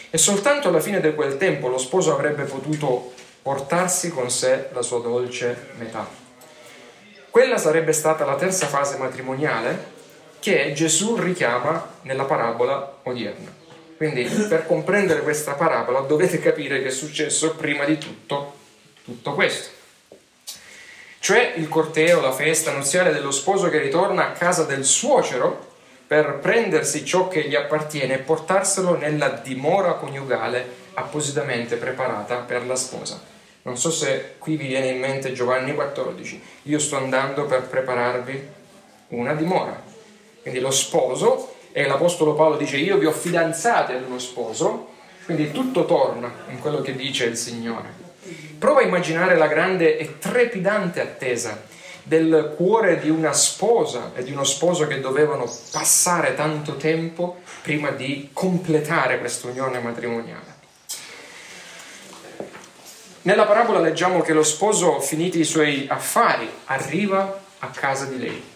E 0.10 0.18
soltanto 0.18 0.70
alla 0.70 0.80
fine 0.80 1.00
di 1.00 1.14
quel 1.14 1.38
tempo 1.38 1.68
lo 1.68 1.78
sposo 1.78 2.14
avrebbe 2.14 2.46
potuto 2.46 3.14
portarsi 3.44 4.10
con 4.10 4.32
sé 4.32 4.70
la 4.74 4.82
sua 4.82 5.02
dolce 5.02 5.68
metà. 5.78 6.08
Quella 7.30 7.58
sarebbe 7.60 7.94
stata 7.94 8.26
la 8.26 8.38
terza 8.38 8.66
fase 8.66 8.98
matrimoniale 8.98 9.91
che 10.42 10.74
Gesù 10.74 11.16
richiama 11.16 12.00
nella 12.02 12.26
parabola 12.26 12.98
odierna. 13.04 13.60
Quindi 13.96 14.24
per 14.50 14.66
comprendere 14.66 15.22
questa 15.22 15.54
parabola 15.54 16.02
dovete 16.02 16.40
capire 16.40 16.82
che 16.82 16.88
è 16.88 16.92
successo 16.92 17.56
prima 17.56 17.86
di 17.86 17.98
tutto 17.98 18.60
tutto 19.04 19.34
questo. 19.34 19.70
Cioè 21.20 21.54
il 21.58 21.68
corteo, 21.68 22.20
la 22.20 22.32
festa 22.32 22.72
nuziale 22.72 23.12
dello 23.12 23.32
sposo 23.32 23.70
che 23.70 23.80
ritorna 23.80 24.28
a 24.28 24.32
casa 24.32 24.64
del 24.64 24.86
suocero 24.86 25.70
per 26.08 26.40
prendersi 26.42 27.06
ciò 27.06 27.28
che 27.28 27.48
gli 27.48 27.56
appartiene 27.56 28.16
e 28.16 28.20
portarselo 28.20 28.98
nella 28.98 29.30
dimora 29.30 29.94
coniugale 29.94 30.80
appositamente 30.96 31.76
preparata 31.76 32.38
per 32.38 32.66
la 32.66 32.76
sposa. 32.76 33.22
Non 33.64 33.78
so 33.78 33.92
se 33.92 34.36
qui 34.40 34.56
vi 34.56 34.68
viene 34.68 34.88
in 34.88 35.00
mente 35.00 35.32
Giovanni 35.32 35.76
14, 35.76 36.42
io 36.64 36.80
sto 36.80 36.98
andando 36.98 37.46
per 37.46 37.62
prepararvi 37.62 38.48
una 39.10 39.36
dimora. 39.36 39.90
Quindi 40.42 40.60
lo 40.60 40.72
sposo, 40.72 41.56
e 41.72 41.88
l'Apostolo 41.88 42.34
Paolo 42.34 42.58
dice 42.58 42.78
io 42.78 42.98
vi 42.98 43.06
ho 43.06 43.12
fidanzati 43.12 43.94
ad 43.94 44.04
uno 44.04 44.20
sposo, 44.20 44.90
quindi 45.26 45.52
tutto 45.52 45.86
torna 45.86 46.32
in 46.50 46.60
quello 46.60 46.82
che 46.82 46.96
dice 46.96 47.26
il 47.26 47.38
Signore. 47.38 48.00
Prova 48.58 48.82
a 48.82 48.84
immaginare 48.84 49.38
la 49.38 49.48
grande 49.48 49.98
e 49.98 50.18
trepidante 50.20 51.00
attesa 51.02 51.70
del 52.04 52.54
cuore 52.56 53.00
di 53.00 53.10
una 53.10 53.32
sposa 53.34 54.12
e 54.16 54.24
di 54.24 54.32
uno 54.32 54.44
sposo 54.44 54.88
che 54.88 55.00
dovevano 55.00 55.50
passare 55.72 56.36
tanto 56.36 56.76
tempo 56.76 57.42
prima 57.62 57.92
di 57.92 58.30
completare 58.34 59.20
questa 59.20 59.48
unione 59.48 59.80
matrimoniale. 59.80 60.60
Nella 63.24 63.46
parabola 63.46 63.80
leggiamo 63.80 64.22
che 64.22 64.34
lo 64.34 64.44
sposo, 64.44 65.00
finiti 65.00 65.40
i 65.40 65.46
suoi 65.46 65.86
affari, 65.88 66.50
arriva 66.66 67.40
a 67.60 67.68
casa 67.68 68.06
di 68.06 68.18
lei. 68.18 68.51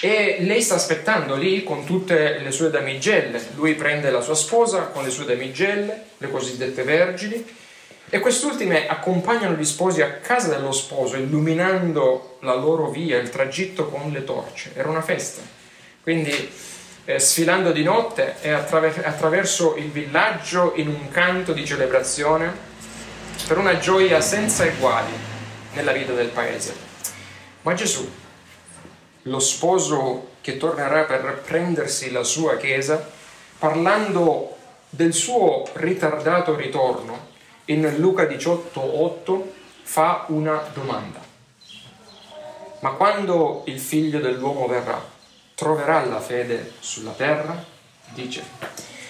E 0.00 0.38
lei 0.40 0.60
sta 0.60 0.74
aspettando 0.74 1.36
lì 1.36 1.62
con 1.62 1.84
tutte 1.84 2.38
le 2.38 2.50
sue 2.50 2.70
damigelle. 2.70 3.40
Lui 3.54 3.74
prende 3.74 4.10
la 4.10 4.20
sua 4.20 4.34
sposa 4.34 4.82
con 4.88 5.04
le 5.04 5.10
sue 5.10 5.24
damigelle, 5.24 6.02
le 6.18 6.30
cosiddette 6.30 6.82
vergini, 6.82 7.44
e 8.10 8.20
quest'ultime 8.20 8.86
accompagnano 8.86 9.56
gli 9.56 9.64
sposi 9.64 10.02
a 10.02 10.12
casa 10.12 10.48
dello 10.48 10.72
sposo, 10.72 11.16
illuminando 11.16 12.38
la 12.40 12.54
loro 12.54 12.90
via, 12.90 13.18
il 13.18 13.30
tragitto 13.30 13.88
con 13.88 14.10
le 14.10 14.24
torce. 14.24 14.72
Era 14.74 14.88
una 14.88 15.02
festa. 15.02 15.42
Quindi 16.02 16.52
eh, 17.06 17.18
sfilando 17.18 17.72
di 17.72 17.82
notte 17.82 18.36
e 18.40 18.50
attraver- 18.50 19.04
attraverso 19.04 19.76
il 19.76 19.90
villaggio 19.90 20.72
in 20.76 20.88
un 20.88 21.08
canto 21.10 21.52
di 21.52 21.64
celebrazione 21.64 22.52
per 23.46 23.58
una 23.58 23.78
gioia 23.78 24.20
senza 24.20 24.64
eguali 24.64 25.12
nella 25.72 25.92
vita 25.92 26.12
del 26.12 26.28
paese. 26.28 26.74
Ma 27.62 27.74
Gesù, 27.74 28.08
lo 29.24 29.38
sposo 29.38 30.32
che 30.40 30.56
tornerà 30.56 31.04
per 31.04 31.42
prendersi 31.44 32.10
la 32.10 32.24
sua 32.24 32.56
chiesa, 32.56 33.08
parlando 33.58 34.56
del 34.90 35.12
suo 35.12 35.68
ritardato 35.74 36.54
ritorno, 36.54 37.32
in 37.66 37.96
Luca 37.98 38.24
18:8 38.24 39.52
fa 39.82 40.24
una 40.28 40.62
domanda. 40.72 41.20
Ma 42.80 42.90
quando 42.90 43.62
il 43.66 43.80
figlio 43.80 44.20
dell'uomo 44.20 44.66
verrà, 44.66 45.02
troverà 45.54 46.04
la 46.04 46.20
fede 46.20 46.72
sulla 46.80 47.12
terra? 47.12 47.64
Dice. 48.12 48.42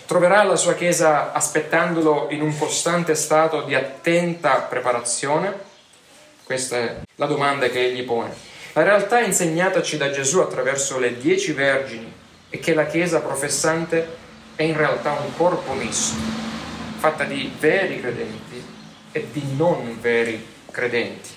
Troverà 0.07 0.45
la 0.45 0.57
sua 0.57 0.75
Chiesa 0.75 1.33
aspettandolo 1.33 2.29
in 2.31 2.43
un 2.43 2.57
costante 2.57 3.15
stato 3.15 3.63
di 3.63 3.75
attenta 3.75 4.61
preparazione? 4.61 5.73
Questa 6.45 6.77
è 6.77 7.01
la 7.17 7.27
domanda 7.27 7.69
che 7.69 7.85
egli 7.85 8.05
pone. 8.05 8.54
La 8.75 8.83
realtà 8.83 9.21
insegnataci 9.21 9.97
da 9.97 10.11
Gesù 10.11 10.41
attraverso 10.41 10.99
le 10.99 11.17
dieci 11.17 11.53
vergini 11.53 12.13
è 12.51 12.59
che 12.59 12.75
la 12.75 12.87
Chiesa 12.87 13.21
professante 13.21 14.05
è 14.57 14.65
in 14.65 14.77
realtà 14.77 15.13
un 15.13 15.37
corpo 15.37 15.75
misto 15.75 16.17
fatta 16.99 17.23
di 17.23 17.53
veri 17.61 18.01
credenti 18.01 18.65
e 19.13 19.27
di 19.31 19.55
non 19.57 19.97
veri 20.01 20.45
credenti. 20.73 21.29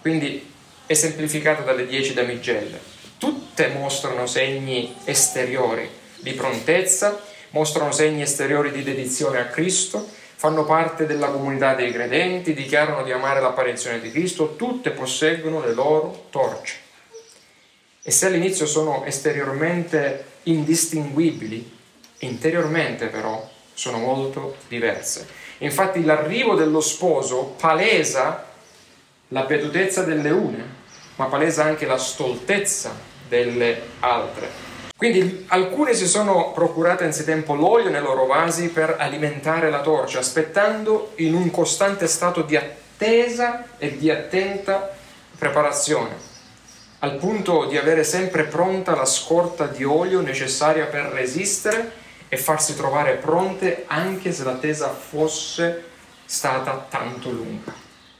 Quindi 0.00 0.52
è 0.86 0.94
semplificata 0.94 1.62
dalle 1.62 1.84
dieci 1.84 2.14
damigelle. 2.14 2.78
Tutte 3.18 3.68
mostrano 3.68 4.26
segni 4.26 4.94
esteriori 5.04 5.88
di 6.20 6.32
prontezza, 6.34 7.20
mostrano 7.50 7.90
segni 7.90 8.22
esteriori 8.22 8.70
di 8.70 8.84
dedizione 8.84 9.40
a 9.40 9.46
Cristo, 9.46 10.08
fanno 10.38 10.64
parte 10.64 11.04
della 11.04 11.30
comunità 11.30 11.74
dei 11.74 11.90
credenti, 11.90 12.54
dichiarano 12.54 13.02
di 13.02 13.10
amare 13.10 13.40
l'apparizione 13.40 14.00
di 14.00 14.12
Cristo, 14.12 14.54
tutte 14.54 14.92
posseggono 14.92 15.60
le 15.60 15.74
loro 15.74 16.26
torce. 16.30 16.76
E 18.00 18.12
se 18.12 18.26
all'inizio 18.26 18.64
sono 18.64 19.04
esteriormente 19.04 20.26
indistinguibili, 20.44 21.76
interiormente 22.18 23.06
però 23.06 23.50
sono 23.74 23.98
molto 23.98 24.58
diverse. 24.68 25.26
Infatti 25.58 26.04
l'arrivo 26.04 26.54
dello 26.54 26.80
sposo 26.80 27.56
palesa 27.58 28.46
la 29.28 29.42
beatutezza 29.42 30.04
delle 30.04 30.30
une, 30.30 30.64
ma 31.16 31.24
palesa 31.24 31.64
anche 31.64 31.84
la 31.84 31.98
stoltezza 31.98 32.94
delle 33.26 33.82
altre. 33.98 34.67
Quindi 34.98 35.44
alcune 35.50 35.94
si 35.94 36.08
sono 36.08 36.50
procurate 36.50 37.04
anzitempo 37.04 37.54
l'olio 37.54 37.88
nei 37.88 38.00
loro 38.00 38.26
vasi 38.26 38.68
per 38.68 38.96
alimentare 38.98 39.70
la 39.70 39.80
torcia, 39.80 40.18
aspettando 40.18 41.12
in 41.18 41.34
un 41.34 41.52
costante 41.52 42.08
stato 42.08 42.42
di 42.42 42.56
attesa 42.56 43.64
e 43.78 43.96
di 43.96 44.10
attenta 44.10 44.92
preparazione, 45.38 46.16
al 46.98 47.14
punto 47.14 47.66
di 47.66 47.78
avere 47.78 48.02
sempre 48.02 48.42
pronta 48.42 48.96
la 48.96 49.04
scorta 49.04 49.68
di 49.68 49.84
olio 49.84 50.20
necessaria 50.20 50.86
per 50.86 51.04
resistere 51.04 51.92
e 52.28 52.36
farsi 52.36 52.74
trovare 52.74 53.14
pronte 53.14 53.84
anche 53.86 54.32
se 54.32 54.42
l'attesa 54.42 54.88
fosse 54.88 55.84
stata 56.24 56.88
tanto 56.90 57.30
lunga. 57.30 57.72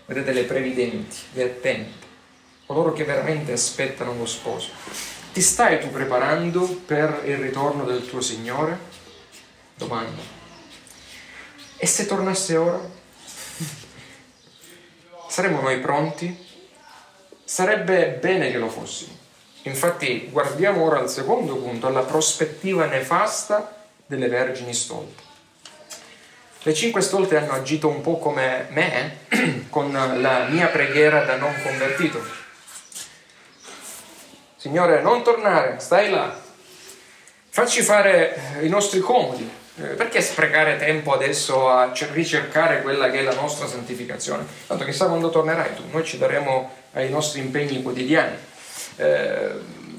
Vedete 0.07 0.31
le 0.31 0.45
previdenti, 0.45 1.17
le 1.33 1.43
attente, 1.43 2.07
coloro 2.67 2.93
che 2.93 3.03
veramente 3.03 3.51
aspettano 3.51 4.15
lo 4.17 4.27
sposo. 4.27 5.18
Ti 5.33 5.41
stai 5.41 5.81
tu 5.81 5.91
preparando 5.91 6.67
per 6.87 7.23
il 7.25 7.37
ritorno 7.37 7.85
del 7.85 8.09
tuo 8.09 8.21
Signore? 8.21 8.79
Domanda. 9.75 10.23
E 11.77 11.87
se 11.87 12.07
tornasse 12.07 12.57
ora? 12.57 12.81
Saremmo 15.29 15.61
noi 15.61 15.79
pronti? 15.79 16.47
Sarebbe 17.45 18.19
bene 18.21 18.51
che 18.51 18.59
lo 18.59 18.69
fossimo. 18.69 19.17
Infatti 19.63 20.29
guardiamo 20.31 20.83
ora 20.83 20.99
al 20.99 21.11
secondo 21.11 21.57
punto, 21.57 21.87
alla 21.87 22.03
prospettiva 22.03 22.87
nefasta 22.87 23.87
delle 24.07 24.29
vergini 24.29 24.75
stolte. 24.75 25.23
Le 26.63 26.75
cinque 26.75 27.01
stolte 27.01 27.37
hanno 27.37 27.53
agito 27.53 27.89
un 27.89 28.01
po' 28.01 28.19
come 28.19 28.67
me 28.71 29.27
con 29.71 29.93
la 29.93 30.47
mia 30.49 30.67
preghiera 30.67 31.25
da 31.25 31.37
non 31.37 31.55
convertito. 31.63 32.38
Signore, 34.69 35.01
non 35.01 35.23
tornare, 35.23 35.77
stai 35.79 36.11
là. 36.11 36.39
Facci 37.49 37.81
fare 37.81 38.59
i 38.61 38.69
nostri 38.69 39.01
comodi. 39.01 39.51
Eh, 39.81 39.95
perché 39.95 40.21
sprecare 40.21 40.77
tempo 40.77 41.15
adesso 41.15 41.71
a 41.71 41.91
ricercare 42.13 42.83
quella 42.83 43.09
che 43.09 43.21
è 43.21 43.23
la 43.23 43.33
nostra 43.33 43.67
santificazione? 43.67 44.45
Tanto 44.67 44.85
chissà 44.85 45.07
quando 45.07 45.31
tornerai 45.31 45.75
tu, 45.75 45.85
noi 45.91 46.05
ci 46.05 46.19
daremo 46.19 46.71
ai 46.93 47.09
nostri 47.09 47.41
impegni 47.41 47.81
quotidiani. 47.81 48.37
Eh, 48.97 49.51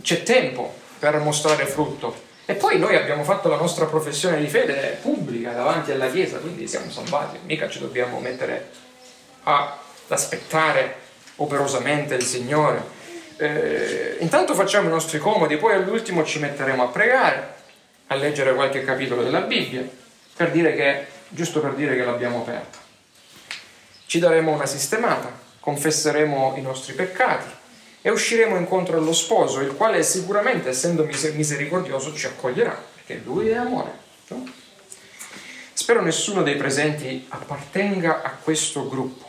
c'è 0.03 0.21
tempo 0.21 0.71
per 0.99 1.17
mostrare 1.17 1.65
frutto. 1.65 2.27
E 2.45 2.53
poi 2.53 2.77
noi 2.77 2.95
abbiamo 2.95 3.23
fatto 3.23 3.49
la 3.49 3.57
nostra 3.57 3.85
professione 3.85 4.37
di 4.37 4.47
fede 4.47 4.99
pubblica 5.01 5.51
davanti 5.51 5.91
alla 5.91 6.11
Chiesa, 6.11 6.37
quindi 6.37 6.67
siamo 6.67 6.91
salvati, 6.91 7.39
mica 7.45 7.67
ci 7.69 7.79
dobbiamo 7.79 8.19
mettere 8.19 8.69
ad 9.43 9.69
aspettare 10.09 10.95
operosamente 11.37 12.13
il 12.13 12.23
Signore. 12.23 12.97
Eh, 13.39 14.17
intanto 14.19 14.53
facciamo 14.53 14.87
i 14.87 14.91
nostri 14.91 15.17
comodi, 15.17 15.55
poi 15.55 15.73
all'ultimo 15.73 16.25
ci 16.25 16.39
metteremo 16.39 16.83
a 16.83 16.87
pregare, 16.87 17.53
a 18.07 18.15
leggere 18.15 18.53
qualche 18.53 18.83
capitolo 18.83 19.23
della 19.23 19.41
Bibbia, 19.41 19.87
per 20.35 20.51
dire 20.51 20.75
che, 20.75 21.05
giusto 21.29 21.61
per 21.61 21.73
dire 21.73 21.95
che 21.95 22.03
l'abbiamo 22.03 22.39
aperta. 22.39 22.77
Ci 24.05 24.19
daremo 24.19 24.51
una 24.51 24.65
sistemata, 24.65 25.31
confesseremo 25.59 26.55
i 26.57 26.61
nostri 26.61 26.93
peccati 26.93 27.49
e 28.01 28.09
usciremo 28.09 28.57
incontro 28.57 28.97
allo 28.97 29.13
sposo, 29.13 29.61
il 29.61 29.75
quale 29.75 30.03
sicuramente, 30.03 30.69
essendo 30.69 31.03
misericordioso, 31.05 32.13
ci 32.13 32.25
accoglierà, 32.25 32.77
perché 32.95 33.21
lui 33.23 33.49
è 33.49 33.55
amore. 33.55 33.91
No? 34.27 34.47
Spero 35.71 36.01
nessuno 36.01 36.43
dei 36.43 36.55
presenti 36.55 37.25
appartenga 37.29 38.21
a 38.21 38.31
questo 38.31 38.89
gruppo. 38.89 39.28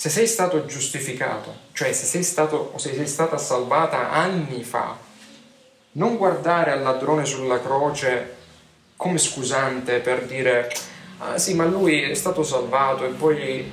Se 0.00 0.10
sei 0.10 0.28
stato 0.28 0.64
giustificato, 0.64 1.52
cioè 1.72 1.92
se 1.92 2.06
sei 2.06 2.22
stato 2.22 2.70
o 2.72 2.78
se 2.78 2.94
sei 2.94 3.08
stata 3.08 3.36
salvata 3.36 4.12
anni 4.12 4.62
fa, 4.62 4.96
non 5.94 6.16
guardare 6.16 6.70
al 6.70 6.82
ladrone 6.82 7.24
sulla 7.24 7.60
croce 7.60 8.36
come 8.94 9.18
scusante 9.18 9.98
per 9.98 10.24
dire 10.26 10.70
ah 11.18 11.36
sì 11.36 11.54
ma 11.54 11.64
lui 11.64 12.00
è 12.00 12.14
stato 12.14 12.44
salvato 12.44 13.06
e 13.06 13.08
poi 13.08 13.72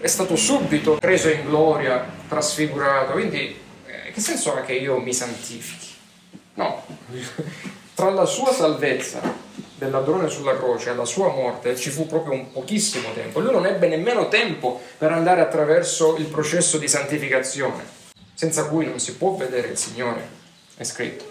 è 0.00 0.06
stato 0.08 0.34
subito 0.34 0.96
preso 0.96 1.28
in 1.28 1.44
gloria, 1.44 2.04
trasfigurato, 2.28 3.12
quindi 3.12 3.56
eh, 3.86 4.10
che 4.10 4.20
senso 4.20 4.52
ha 4.52 4.62
che 4.62 4.72
io 4.72 4.98
mi 4.98 5.14
santifichi? 5.14 5.94
No, 6.54 6.82
tra 7.94 8.10
la 8.10 8.24
sua 8.24 8.52
salvezza 8.52 9.20
del 9.76 9.90
ladrone 9.90 10.28
sulla 10.28 10.56
croce 10.56 10.90
alla 10.90 11.04
sua 11.04 11.28
morte 11.28 11.76
ci 11.76 11.90
fu 11.90 12.06
proprio 12.06 12.32
un 12.32 12.50
pochissimo 12.50 13.12
tempo. 13.12 13.40
Lui 13.40 13.52
non 13.52 13.66
ebbe 13.66 13.88
nemmeno 13.88 14.28
tempo 14.28 14.80
per 14.96 15.12
andare 15.12 15.42
attraverso 15.42 16.16
il 16.16 16.26
processo 16.26 16.78
di 16.78 16.88
santificazione, 16.88 17.84
senza 18.32 18.64
cui 18.66 18.86
non 18.86 18.98
si 18.98 19.14
può 19.16 19.34
vedere 19.34 19.68
il 19.68 19.76
Signore, 19.76 20.28
è 20.76 20.82
scritto. 20.82 21.24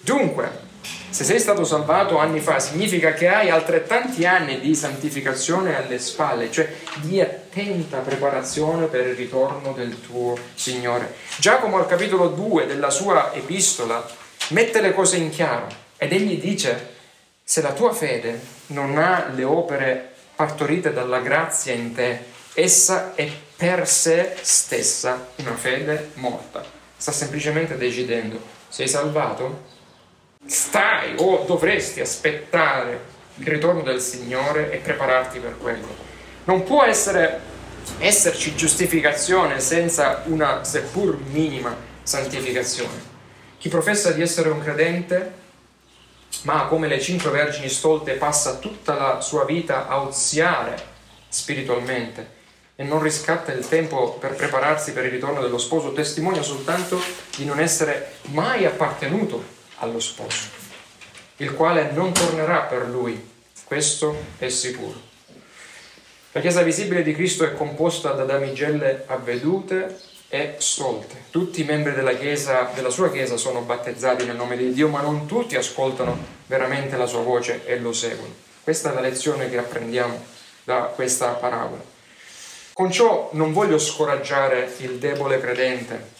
Dunque, 0.00 0.66
se 1.08 1.24
sei 1.24 1.40
stato 1.40 1.64
salvato 1.64 2.18
anni 2.18 2.40
fa, 2.40 2.58
significa 2.60 3.14
che 3.14 3.28
hai 3.28 3.48
altrettanti 3.48 4.26
anni 4.26 4.60
di 4.60 4.74
santificazione 4.74 5.74
alle 5.74 5.98
spalle, 5.98 6.50
cioè 6.50 6.70
di 6.96 7.20
attenta 7.22 7.98
preparazione 7.98 8.86
per 8.86 9.06
il 9.06 9.14
ritorno 9.14 9.72
del 9.72 9.98
tuo 10.02 10.36
Signore. 10.54 11.14
Giacomo 11.38 11.78
al 11.78 11.86
capitolo 11.86 12.28
2 12.28 12.66
della 12.66 12.90
sua 12.90 13.32
epistola 13.32 14.06
mette 14.48 14.82
le 14.82 14.92
cose 14.92 15.16
in 15.16 15.30
chiaro 15.30 15.66
ed 15.96 16.12
egli 16.12 16.38
dice 16.38 16.96
se 17.50 17.62
la 17.62 17.72
tua 17.72 17.94
fede 17.94 18.38
non 18.66 18.98
ha 18.98 19.28
le 19.34 19.42
opere 19.42 20.12
partorite 20.36 20.92
dalla 20.92 21.20
grazia 21.20 21.72
in 21.72 21.94
te, 21.94 22.20
essa 22.52 23.14
è 23.14 23.26
per 23.56 23.88
sé 23.88 24.34
stessa 24.42 25.28
una 25.36 25.54
fede 25.54 26.10
morta. 26.16 26.62
Sta 26.94 27.10
semplicemente 27.10 27.78
decidendo, 27.78 28.38
sei 28.68 28.86
salvato? 28.86 29.62
Stai 30.44 31.14
o 31.16 31.44
dovresti 31.46 32.02
aspettare 32.02 33.00
il 33.36 33.46
ritorno 33.46 33.80
del 33.80 34.02
Signore 34.02 34.70
e 34.70 34.76
prepararti 34.76 35.38
per 35.38 35.56
quello. 35.56 35.88
Non 36.44 36.64
può 36.64 36.82
essere, 36.84 37.40
esserci 37.96 38.56
giustificazione 38.56 39.58
senza 39.58 40.20
una 40.26 40.64
seppur 40.64 41.18
minima 41.18 41.74
santificazione. 42.02 43.06
Chi 43.56 43.70
professa 43.70 44.10
di 44.10 44.20
essere 44.20 44.50
un 44.50 44.60
credente 44.60 45.37
ma 46.42 46.66
come 46.66 46.88
le 46.88 47.00
cinque 47.00 47.30
vergini 47.30 47.68
stolte 47.68 48.12
passa 48.12 48.56
tutta 48.56 48.94
la 48.94 49.20
sua 49.20 49.44
vita 49.44 49.88
a 49.88 50.00
oziare 50.00 50.76
spiritualmente 51.28 52.36
e 52.76 52.84
non 52.84 53.02
riscatta 53.02 53.52
il 53.52 53.66
tempo 53.66 54.12
per 54.20 54.34
prepararsi 54.34 54.92
per 54.92 55.04
il 55.04 55.10
ritorno 55.10 55.40
dello 55.40 55.58
sposo, 55.58 55.92
testimonia 55.92 56.42
soltanto 56.42 57.00
di 57.36 57.44
non 57.44 57.58
essere 57.58 58.12
mai 58.26 58.64
appartenuto 58.64 59.42
allo 59.78 59.98
sposo, 59.98 60.46
il 61.38 61.54
quale 61.54 61.90
non 61.90 62.12
tornerà 62.12 62.60
per 62.60 62.86
lui, 62.86 63.30
questo 63.64 64.16
è 64.38 64.48
sicuro. 64.48 65.06
La 66.32 66.40
Chiesa 66.40 66.62
visibile 66.62 67.02
di 67.02 67.14
Cristo 67.14 67.44
è 67.44 67.54
composta 67.54 68.12
da 68.12 68.24
damigelle 68.24 69.04
avvedute 69.06 69.98
e 70.28 70.56
stolte. 70.58 71.24
Tutti 71.30 71.62
i 71.62 71.64
membri 71.64 71.94
della, 71.94 72.14
chiesa, 72.14 72.70
della 72.74 72.90
sua 72.90 73.10
Chiesa 73.10 73.36
sono 73.36 73.62
battezzati 73.62 74.24
nel 74.24 74.36
nome 74.36 74.56
di 74.56 74.72
Dio, 74.72 74.88
ma 74.88 75.00
non 75.00 75.26
tutti 75.26 75.56
ascoltano 75.56 76.16
veramente 76.46 76.96
la 76.96 77.06
sua 77.06 77.22
voce 77.22 77.64
e 77.64 77.78
lo 77.78 77.92
seguono. 77.92 78.34
Questa 78.62 78.90
è 78.90 78.94
la 78.94 79.00
lezione 79.00 79.48
che 79.48 79.56
apprendiamo 79.56 80.22
da 80.64 80.92
questa 80.94 81.28
parabola. 81.30 81.82
Con 82.74 82.92
ciò 82.92 83.30
non 83.32 83.52
voglio 83.52 83.78
scoraggiare 83.78 84.72
il 84.78 84.98
debole 84.98 85.40
credente. 85.40 86.16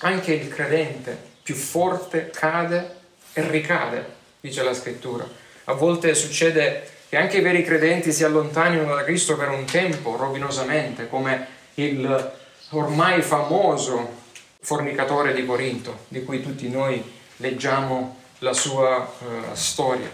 Anche 0.00 0.32
il 0.32 0.48
credente 0.48 1.16
più 1.42 1.54
forte 1.54 2.30
cade 2.30 2.96
e 3.32 3.48
ricade, 3.48 4.04
dice 4.40 4.62
la 4.62 4.74
scrittura. 4.74 5.28
A 5.64 5.72
volte 5.74 6.14
succede 6.14 6.88
che 7.08 7.16
anche 7.16 7.38
i 7.38 7.42
veri 7.42 7.62
credenti 7.62 8.12
si 8.12 8.24
allontanino 8.24 8.94
da 8.94 9.04
Cristo 9.04 9.36
per 9.36 9.50
un 9.50 9.64
tempo, 9.66 10.16
rovinosamente, 10.16 11.08
come 11.08 11.46
il 11.74 12.32
ormai 12.70 13.22
famoso 13.22 14.16
fornicatore 14.60 15.32
di 15.32 15.46
Corinto, 15.46 16.00
di 16.08 16.24
cui 16.24 16.42
tutti 16.42 16.68
noi 16.68 17.02
leggiamo 17.36 18.16
la 18.40 18.52
sua 18.52 18.98
uh, 18.98 19.54
storia, 19.54 20.10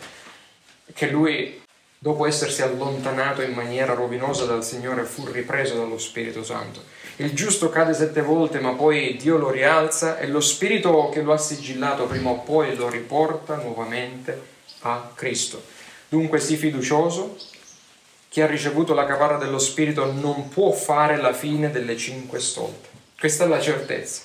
che 0.93 1.09
lui, 1.09 1.63
dopo 1.99 2.27
essersi 2.27 2.63
allontanato 2.63 3.43
in 3.43 3.53
maniera 3.53 3.95
rovinosa 3.95 4.45
dal 4.45 4.65
Signore, 4.65 5.05
fu 5.05 5.27
ripreso 5.27 5.75
dallo 5.75 5.99
Spirito 5.99 6.45
Santo. 6.45 6.83
Il 7.17 7.33
giusto 7.33 7.69
cade 7.69 7.95
sette 7.95 8.23
volte, 8.23 8.61
ma 8.61 8.73
poi 8.73 9.17
Dio 9.17 9.37
lo 9.37 9.51
rialza 9.51 10.19
e 10.19 10.27
lo 10.27 10.41
Spirito 10.41 11.09
che 11.11 11.23
lo 11.23 11.33
ha 11.33 11.39
sigillato 11.39 12.07
prima 12.07 12.31
o 12.31 12.41
poi 12.41 12.75
lo 12.77 12.89
riporta 12.89 13.57
nuovamente 13.57 14.53
a 14.81 15.11
Cristo. 15.15 15.63
Dunque 16.09 16.41
sii 16.41 16.57
fiducioso, 16.57 17.37
chi 18.35 18.41
ha 18.41 18.49
ricevuto 18.49 18.95
la 18.95 19.07
caparra 19.07 19.37
dello 19.37 19.61
Spirito 19.61 20.11
non 20.11 20.49
può 20.49 20.73
fare 20.73 21.19
la 21.19 21.33
fine 21.33 21.71
delle 21.71 21.97
cinque 21.97 22.41
stolte. 22.41 22.89
Questa 23.17 23.45
è 23.45 23.47
la 23.47 23.61
certezza. 23.61 24.23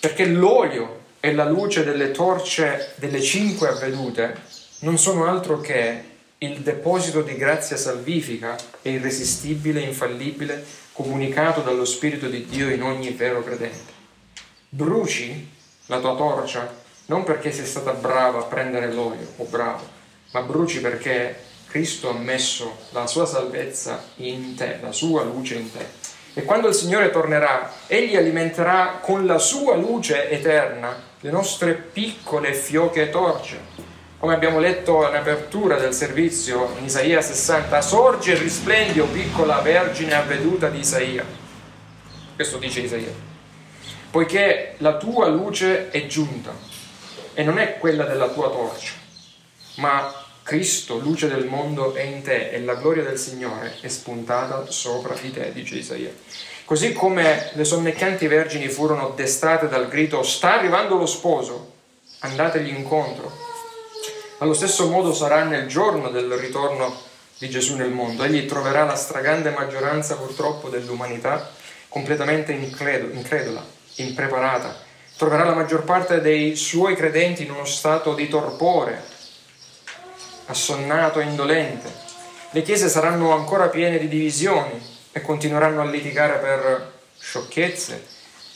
Perché 0.00 0.24
l'olio 0.24 1.00
e 1.20 1.34
la 1.34 1.44
luce 1.44 1.84
delle 1.84 2.12
torce 2.12 2.94
delle 2.94 3.20
cinque 3.20 3.68
avvedute 3.68 4.40
non 4.78 4.96
sono 4.96 5.26
altro 5.26 5.60
che 5.60 6.02
il 6.38 6.60
deposito 6.60 7.20
di 7.20 7.36
grazia 7.36 7.76
salvifica 7.76 8.56
e 8.80 8.92
irresistibile 8.92 9.82
e 9.82 9.88
infallibile 9.88 10.64
comunicato 10.92 11.60
dallo 11.60 11.84
Spirito 11.84 12.26
di 12.26 12.46
Dio 12.46 12.70
in 12.70 12.82
ogni 12.82 13.10
vero 13.10 13.44
credente. 13.44 13.92
Bruci 14.70 15.46
la 15.88 16.00
tua 16.00 16.16
torcia 16.16 16.74
non 17.04 17.24
perché 17.24 17.52
sei 17.52 17.66
stata 17.66 17.92
brava 17.92 18.38
a 18.38 18.44
prendere 18.44 18.90
l'olio 18.90 19.30
o 19.36 19.44
bravo, 19.44 19.86
ma 20.30 20.40
bruci 20.40 20.80
perché 20.80 21.50
Cristo 21.72 22.10
ha 22.10 22.12
messo 22.12 22.76
la 22.90 23.06
sua 23.06 23.24
salvezza 23.24 24.04
in 24.16 24.54
te, 24.54 24.76
la 24.82 24.92
sua 24.92 25.22
luce 25.22 25.54
in 25.54 25.72
te. 25.72 25.86
E 26.34 26.44
quando 26.44 26.68
il 26.68 26.74
Signore 26.74 27.08
tornerà, 27.08 27.72
Egli 27.86 28.14
alimenterà 28.14 28.98
con 29.00 29.24
la 29.24 29.38
sua 29.38 29.74
luce 29.74 30.28
eterna 30.28 30.94
le 31.18 31.30
nostre 31.30 31.72
piccole 31.72 32.52
fioche 32.52 33.08
torce. 33.08 33.58
Come 34.18 34.34
abbiamo 34.34 34.58
letto 34.58 35.08
in 35.08 35.14
apertura 35.14 35.78
del 35.78 35.94
servizio 35.94 36.74
in 36.78 36.84
Isaia 36.84 37.22
60, 37.22 37.80
sorge 37.80 38.32
e 38.32 38.38
risplendi, 38.38 39.00
o 39.00 39.06
piccola 39.06 39.62
vergine 39.62 40.12
avveduta 40.12 40.68
di 40.68 40.80
Isaia. 40.80 41.24
Questo 42.34 42.58
dice 42.58 42.80
Isaia. 42.80 43.14
Poiché 44.10 44.74
la 44.78 44.98
tua 44.98 45.26
luce 45.28 45.88
è 45.88 46.06
giunta 46.06 46.52
e 47.32 47.42
non 47.42 47.56
è 47.58 47.78
quella 47.78 48.04
della 48.04 48.28
tua 48.28 48.50
torcia, 48.50 48.92
ma 49.76 50.21
Cristo, 50.42 50.98
luce 50.98 51.28
del 51.28 51.46
mondo, 51.46 51.94
è 51.94 52.02
in 52.02 52.22
te 52.22 52.50
e 52.50 52.60
la 52.60 52.74
gloria 52.74 53.04
del 53.04 53.18
Signore 53.18 53.76
è 53.80 53.88
spuntata 53.88 54.70
sopra 54.70 55.14
di 55.14 55.30
te, 55.30 55.52
dice 55.52 55.76
Isaia. 55.76 56.12
Così 56.64 56.92
come 56.92 57.50
le 57.52 57.64
sonnecchianti 57.64 58.26
vergini 58.26 58.68
furono 58.68 59.10
destate 59.10 59.68
dal 59.68 59.88
grido 59.88 60.22
sta 60.22 60.58
arrivando 60.58 60.96
lo 60.96 61.06
sposo, 61.06 61.72
andategli 62.20 62.74
incontro. 62.74 63.30
Allo 64.38 64.54
stesso 64.54 64.88
modo 64.88 65.12
sarà 65.12 65.44
nel 65.44 65.68
giorno 65.68 66.08
del 66.10 66.32
ritorno 66.32 66.92
di 67.38 67.48
Gesù 67.48 67.76
nel 67.76 67.90
mondo. 67.90 68.24
Egli 68.24 68.46
troverà 68.46 68.84
la 68.84 68.96
stragrande 68.96 69.50
maggioranza 69.50 70.16
purtroppo 70.16 70.68
dell'umanità 70.68 71.50
completamente 71.88 72.52
incredula, 72.52 73.64
impreparata. 73.96 74.74
Troverà 75.16 75.44
la 75.44 75.54
maggior 75.54 75.84
parte 75.84 76.20
dei 76.20 76.56
suoi 76.56 76.96
credenti 76.96 77.44
in 77.44 77.50
uno 77.50 77.64
stato 77.64 78.14
di 78.14 78.28
torpore, 78.28 79.11
assonnato 80.52 81.18
e 81.18 81.24
indolente. 81.24 81.90
Le 82.50 82.62
chiese 82.62 82.88
saranno 82.88 83.32
ancora 83.32 83.68
piene 83.68 83.98
di 83.98 84.08
divisioni 84.08 84.80
e 85.10 85.20
continueranno 85.20 85.80
a 85.80 85.90
litigare 85.90 86.38
per 86.38 86.92
sciocchezze 87.18 88.06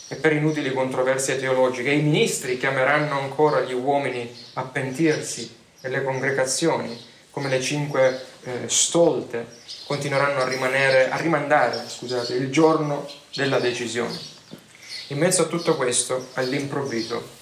e 0.09 0.17
per 0.17 0.33
inutili 0.33 0.73
controversie 0.73 1.39
teologiche. 1.39 1.91
I 1.91 2.03
ministri 2.03 2.59
chiameranno 2.59 3.19
ancora 3.19 3.61
gli 3.61 3.73
uomini 3.73 4.33
a 4.55 4.63
pentirsi 4.63 5.55
e 5.81 5.89
le 5.89 6.05
congregazioni, 6.05 6.99
come 7.31 7.49
le 7.49 7.61
cinque 7.61 8.25
eh, 8.43 8.69
stolte, 8.69 9.47
continueranno 9.87 10.43
a, 10.43 10.49
rimanere, 10.49 11.11
a 11.11 11.17
rimandare 11.17 11.85
scusate, 11.89 12.35
il 12.35 12.51
giorno 12.51 13.09
della 13.35 13.59
decisione. 13.59 14.19
In 15.09 15.19
mezzo 15.19 15.43
a 15.43 15.47
tutto 15.47 15.77
questo, 15.77 16.29
all'improvviso, 16.35 17.35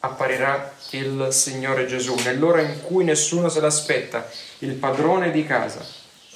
apparirà 0.00 0.74
il 0.90 1.28
Signore 1.30 1.86
Gesù. 1.86 2.14
Nell'ora 2.24 2.60
in 2.60 2.82
cui 2.82 3.04
nessuno 3.04 3.48
se 3.48 3.60
l'aspetta, 3.60 4.28
il 4.58 4.74
padrone 4.74 5.30
di 5.30 5.44
casa 5.44 5.84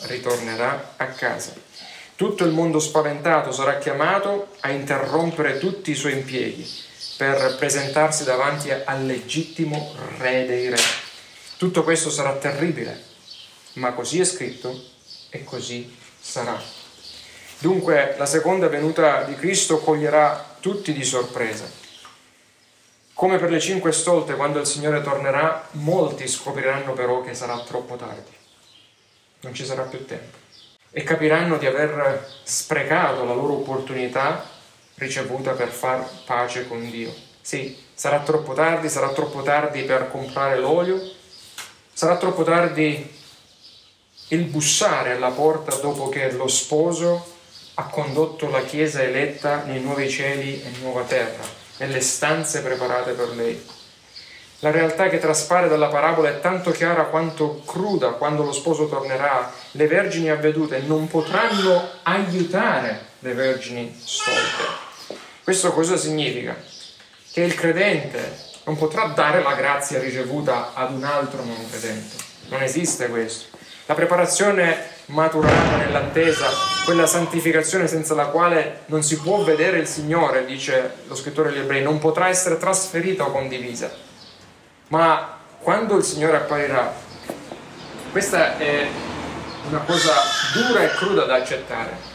ritornerà 0.02 0.94
a 0.96 1.06
casa. 1.06 1.52
Tutto 2.14 2.44
il 2.44 2.52
mondo 2.52 2.78
spaventato 2.78 3.52
sarà 3.52 3.78
chiamato 3.78 4.48
a 4.60 4.70
interrompere 4.70 5.58
tutti 5.58 5.90
i 5.90 5.96
suoi 5.96 6.12
impieghi 6.12 6.68
per 7.16 7.56
presentarsi 7.58 8.24
davanti 8.24 8.70
al 8.70 9.06
legittimo 9.06 9.94
Re 10.18 10.46
dei 10.46 10.68
Re. 10.68 10.80
Tutto 11.56 11.82
questo 11.82 12.10
sarà 12.10 12.32
terribile, 12.34 13.02
ma 13.74 13.92
così 13.92 14.20
è 14.20 14.24
scritto 14.24 14.90
e 15.30 15.44
così 15.44 15.96
sarà. 16.20 16.60
Dunque 17.58 18.16
la 18.18 18.26
seconda 18.26 18.68
venuta 18.68 19.22
di 19.22 19.34
Cristo 19.36 19.78
coglierà 19.78 20.56
tutti 20.60 20.92
di 20.92 21.04
sorpresa. 21.04 21.81
Come 23.22 23.38
per 23.38 23.52
le 23.52 23.60
cinque 23.60 23.92
stolte, 23.92 24.34
quando 24.34 24.58
il 24.58 24.66
Signore 24.66 25.00
tornerà, 25.00 25.68
molti 25.74 26.26
scopriranno 26.26 26.92
però 26.92 27.20
che 27.22 27.34
sarà 27.34 27.56
troppo 27.60 27.94
tardi. 27.94 28.32
Non 29.42 29.54
ci 29.54 29.64
sarà 29.64 29.82
più 29.82 30.04
tempo. 30.04 30.38
E 30.90 31.04
capiranno 31.04 31.56
di 31.56 31.66
aver 31.66 32.28
sprecato 32.42 33.24
la 33.24 33.32
loro 33.32 33.52
opportunità 33.52 34.44
ricevuta 34.96 35.52
per 35.52 35.68
far 35.68 36.04
pace 36.24 36.66
con 36.66 36.90
Dio. 36.90 37.14
Sì, 37.40 37.78
sarà 37.94 38.18
troppo 38.22 38.54
tardi, 38.54 38.88
sarà 38.88 39.10
troppo 39.10 39.42
tardi 39.42 39.82
per 39.82 40.10
comprare 40.10 40.58
l'olio, 40.58 41.00
sarà 41.92 42.16
troppo 42.16 42.42
tardi 42.42 43.08
il 44.30 44.44
bussare 44.46 45.12
alla 45.12 45.30
porta 45.30 45.76
dopo 45.76 46.08
che 46.08 46.32
lo 46.32 46.48
sposo 46.48 47.24
ha 47.74 47.84
condotto 47.84 48.50
la 48.50 48.62
Chiesa 48.62 49.00
eletta 49.00 49.62
nei 49.62 49.80
nuovi 49.80 50.10
cieli 50.10 50.60
e 50.60 50.70
nuova 50.80 51.02
terra, 51.02 51.60
nelle 51.82 52.00
stanze 52.00 52.62
preparate 52.62 53.12
per 53.12 53.30
lei. 53.30 53.60
La 54.60 54.70
realtà 54.70 55.08
che 55.08 55.18
traspare 55.18 55.68
dalla 55.68 55.88
parabola 55.88 56.28
è 56.28 56.38
tanto 56.38 56.70
chiara 56.70 57.06
quanto 57.06 57.62
cruda 57.66 58.10
quando 58.10 58.44
lo 58.44 58.52
sposo 58.52 58.86
tornerà. 58.88 59.52
Le 59.72 59.88
vergini 59.88 60.30
avvedute 60.30 60.78
non 60.78 61.08
potranno 61.08 61.88
aiutare 62.04 63.06
le 63.18 63.34
vergini 63.34 64.00
stolte. 64.04 65.18
Questo 65.42 65.72
cosa 65.72 65.96
significa? 65.96 66.54
Che 67.32 67.40
il 67.40 67.54
credente 67.54 68.50
non 68.64 68.78
potrà 68.78 69.06
dare 69.06 69.42
la 69.42 69.54
grazia 69.54 69.98
ricevuta 69.98 70.74
ad 70.74 70.92
un 70.92 71.02
altro 71.02 71.42
non 71.42 71.68
credente. 71.68 72.14
Non 72.50 72.62
esiste 72.62 73.08
questo. 73.08 73.56
La 73.86 73.94
preparazione 73.94 74.91
maturata 75.06 75.76
nell'attesa, 75.76 76.48
quella 76.84 77.06
santificazione 77.06 77.86
senza 77.86 78.14
la 78.14 78.26
quale 78.26 78.80
non 78.86 79.02
si 79.02 79.18
può 79.18 79.42
vedere 79.42 79.78
il 79.78 79.86
Signore, 79.86 80.44
dice 80.44 80.94
lo 81.06 81.14
scrittore 81.14 81.50
degli 81.50 81.60
ebrei, 81.60 81.82
non 81.82 81.98
potrà 81.98 82.28
essere 82.28 82.58
trasferita 82.58 83.24
o 83.24 83.30
condivisa. 83.30 83.90
Ma 84.88 85.38
quando 85.60 85.96
il 85.96 86.04
Signore 86.04 86.36
apparirà, 86.36 86.92
questa 88.10 88.58
è 88.58 88.86
una 89.68 89.80
cosa 89.80 90.12
dura 90.52 90.82
e 90.82 90.88
cruda 90.88 91.24
da 91.24 91.36
accettare. 91.36 92.10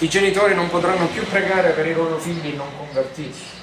I 0.00 0.08
genitori 0.08 0.54
non 0.54 0.68
potranno 0.68 1.06
più 1.06 1.24
pregare 1.26 1.70
per 1.70 1.86
i 1.86 1.94
loro 1.94 2.18
figli 2.18 2.54
non 2.54 2.68
convertiti 2.76 3.56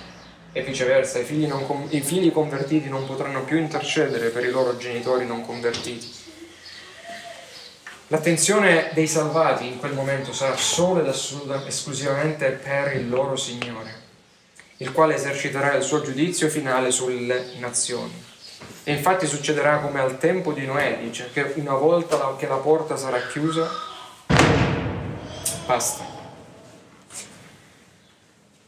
e 0.51 0.61
viceversa, 0.63 1.19
i 1.19 1.23
figli, 1.23 1.49
con- 1.49 1.87
i 1.89 2.01
figli 2.01 2.31
convertiti 2.31 2.89
non 2.89 3.05
potranno 3.05 3.43
più 3.43 3.57
intercedere 3.57 4.29
per 4.29 4.45
i 4.45 4.51
loro 4.51 4.77
genitori 4.77 5.25
non 5.25 5.45
convertiti. 5.45 6.24
L'attenzione 8.09 8.91
dei 8.93 9.07
salvati 9.07 9.65
in 9.65 9.79
quel 9.79 9.93
momento 9.93 10.31
sarà 10.31 10.55
solo 10.55 10.99
ed 10.99 11.07
esclusivamente 11.65 12.51
per 12.51 12.95
il 12.95 13.09
loro 13.09 13.35
Signore, 13.35 13.93
il 14.77 14.91
quale 14.91 15.15
eserciterà 15.15 15.73
il 15.73 15.81
suo 15.81 16.01
giudizio 16.01 16.47
finale 16.47 16.91
sulle 16.91 17.53
nazioni. 17.57 18.13
E 18.83 18.91
infatti 18.91 19.25
succederà 19.25 19.79
come 19.79 19.99
al 19.99 20.19
tempo 20.19 20.51
di 20.51 20.67
Noè, 20.67 20.99
dice, 21.01 21.31
che 21.33 21.53
una 21.55 21.73
volta 21.73 22.35
che 22.37 22.45
la 22.45 22.57
porta 22.57 22.95
sarà 22.95 23.25
chiusa, 23.25 23.67
basta. 25.65 26.05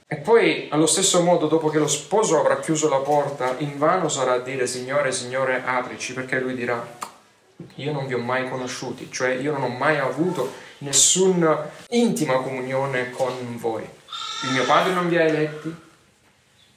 E 0.08 0.15
poi, 0.15 0.67
allo 0.71 0.88
stesso 0.88 1.21
modo, 1.21 1.45
dopo 1.45 1.69
che 1.69 1.78
lo 1.78 1.88
sposo 1.88 2.39
avrà 2.39 2.60
chiuso 2.60 2.89
la 2.89 3.02
porta, 3.02 3.54
invano 3.60 4.10
sarà 4.10 4.34
a 4.34 4.39
dire 4.39 4.65
Signore, 4.65 5.12
Signore, 5.12 5.62
aprici, 5.63 6.13
perché 6.13 6.39
lui 6.39 6.56
dirà, 6.56 7.15
io 7.76 7.91
non 7.91 8.08
vi 8.08 8.13
ho 8.13 8.20
mai 8.20 8.50
conosciuti, 8.50 9.12
cioè 9.12 9.30
io 9.30 9.52
non 9.52 9.63
ho 9.63 9.67
mai 9.70 9.98
avuto 9.98 10.54
nessuna 10.80 11.70
intima 11.89 12.38
comunione 12.38 13.12
con 13.12 13.58
voi. 13.58 13.84
Il 14.43 14.52
mio 14.52 14.65
padre 14.65 14.93
non 14.93 15.10
vi 15.10 15.17
ha 15.17 15.24
eletti, 15.24 15.76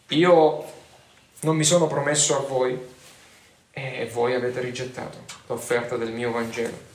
io 0.09 0.65
non 1.41 1.57
mi 1.57 1.65
sono 1.65 1.87
promesso 1.87 2.37
a 2.37 2.41
voi 2.41 2.79
e 3.71 4.11
voi 4.13 4.35
avete 4.35 4.61
rigettato 4.61 5.25
l'offerta 5.47 5.97
del 5.97 6.13
mio 6.13 6.33
Vangelo. 6.33 6.89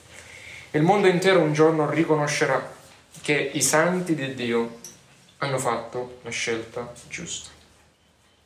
Il 0.72 0.82
mondo 0.82 1.06
intero 1.06 1.40
un 1.40 1.52
giorno 1.52 1.88
riconoscerà 1.88 2.74
che 3.22 3.50
i 3.54 3.62
santi 3.62 4.14
di 4.14 4.34
Dio 4.34 4.80
hanno 5.38 5.58
fatto 5.58 6.18
la 6.22 6.30
scelta 6.30 6.92
giusta. 7.08 7.50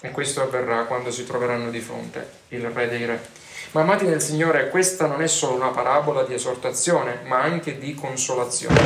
E 0.01 0.11
questo 0.11 0.43
avverrà 0.43 0.85
quando 0.85 1.11
si 1.11 1.27
troveranno 1.27 1.71
di 1.71 1.81
fronte 1.81 2.31
il 2.49 2.69
Re 2.71 2.89
dei 2.89 3.05
Re. 3.05 3.29
Ma 3.73 3.83
amati 3.83 4.07
nel 4.07 4.21
Signore, 4.21 4.69
questa 4.69 5.07
non 5.07 5.23
è 5.23 5.27
solo 5.29 5.55
una 5.55 5.69
parabola 5.69 6.25
di 6.25 6.35
esortazione, 6.35 7.21
ma 7.25 7.41
anche 7.41 7.79
di 7.79 7.95
consolazione. 7.95 8.81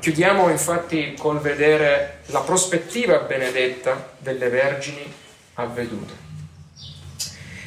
Chiudiamo 0.00 0.48
infatti 0.48 1.14
col 1.18 1.40
vedere 1.40 2.20
la 2.26 2.40
prospettiva 2.40 3.18
benedetta 3.18 4.12
delle 4.18 4.48
vergini 4.48 5.12
avvedute. 5.54 6.28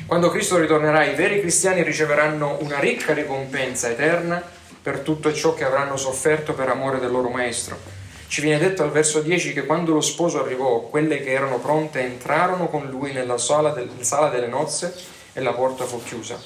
Quando 0.06 0.29
Cristo 0.29 0.58
ritornerà, 0.58 1.06
i 1.06 1.15
veri 1.15 1.39
cristiani 1.39 1.84
riceveranno 1.84 2.58
una 2.62 2.79
ricca 2.79 3.13
ricompensa 3.13 3.89
eterna 3.89 4.43
per 4.82 4.99
tutto 4.99 5.32
ciò 5.34 5.53
che 5.53 5.63
avranno 5.63 5.95
sofferto 5.95 6.53
per 6.53 6.69
amore 6.69 6.99
del 6.99 7.12
loro 7.12 7.29
Maestro 7.29 8.01
ci 8.34 8.41
viene 8.41 8.58
detto 8.58 8.82
al 8.82 8.89
verso 8.89 9.21
10 9.21 9.53
che 9.53 9.63
quando 9.63 9.93
lo 9.93 10.01
sposo 10.01 10.41
arrivò, 10.43 10.79
quelle 10.79 11.19
che 11.19 11.34
erano 11.34 11.60
pronte 11.60 11.99
entrarono 11.99 12.67
con 12.67 12.88
lui 12.88 13.13
nella 13.13 13.38
sala, 13.38 13.69
del, 13.69 13.88
sala 13.99 14.29
delle 14.29 14.47
nozze 14.47 14.91
e 15.33 15.41
la 15.41 15.53
porta 15.53 15.85
fu 15.85 16.01
chiusa. 16.03 16.39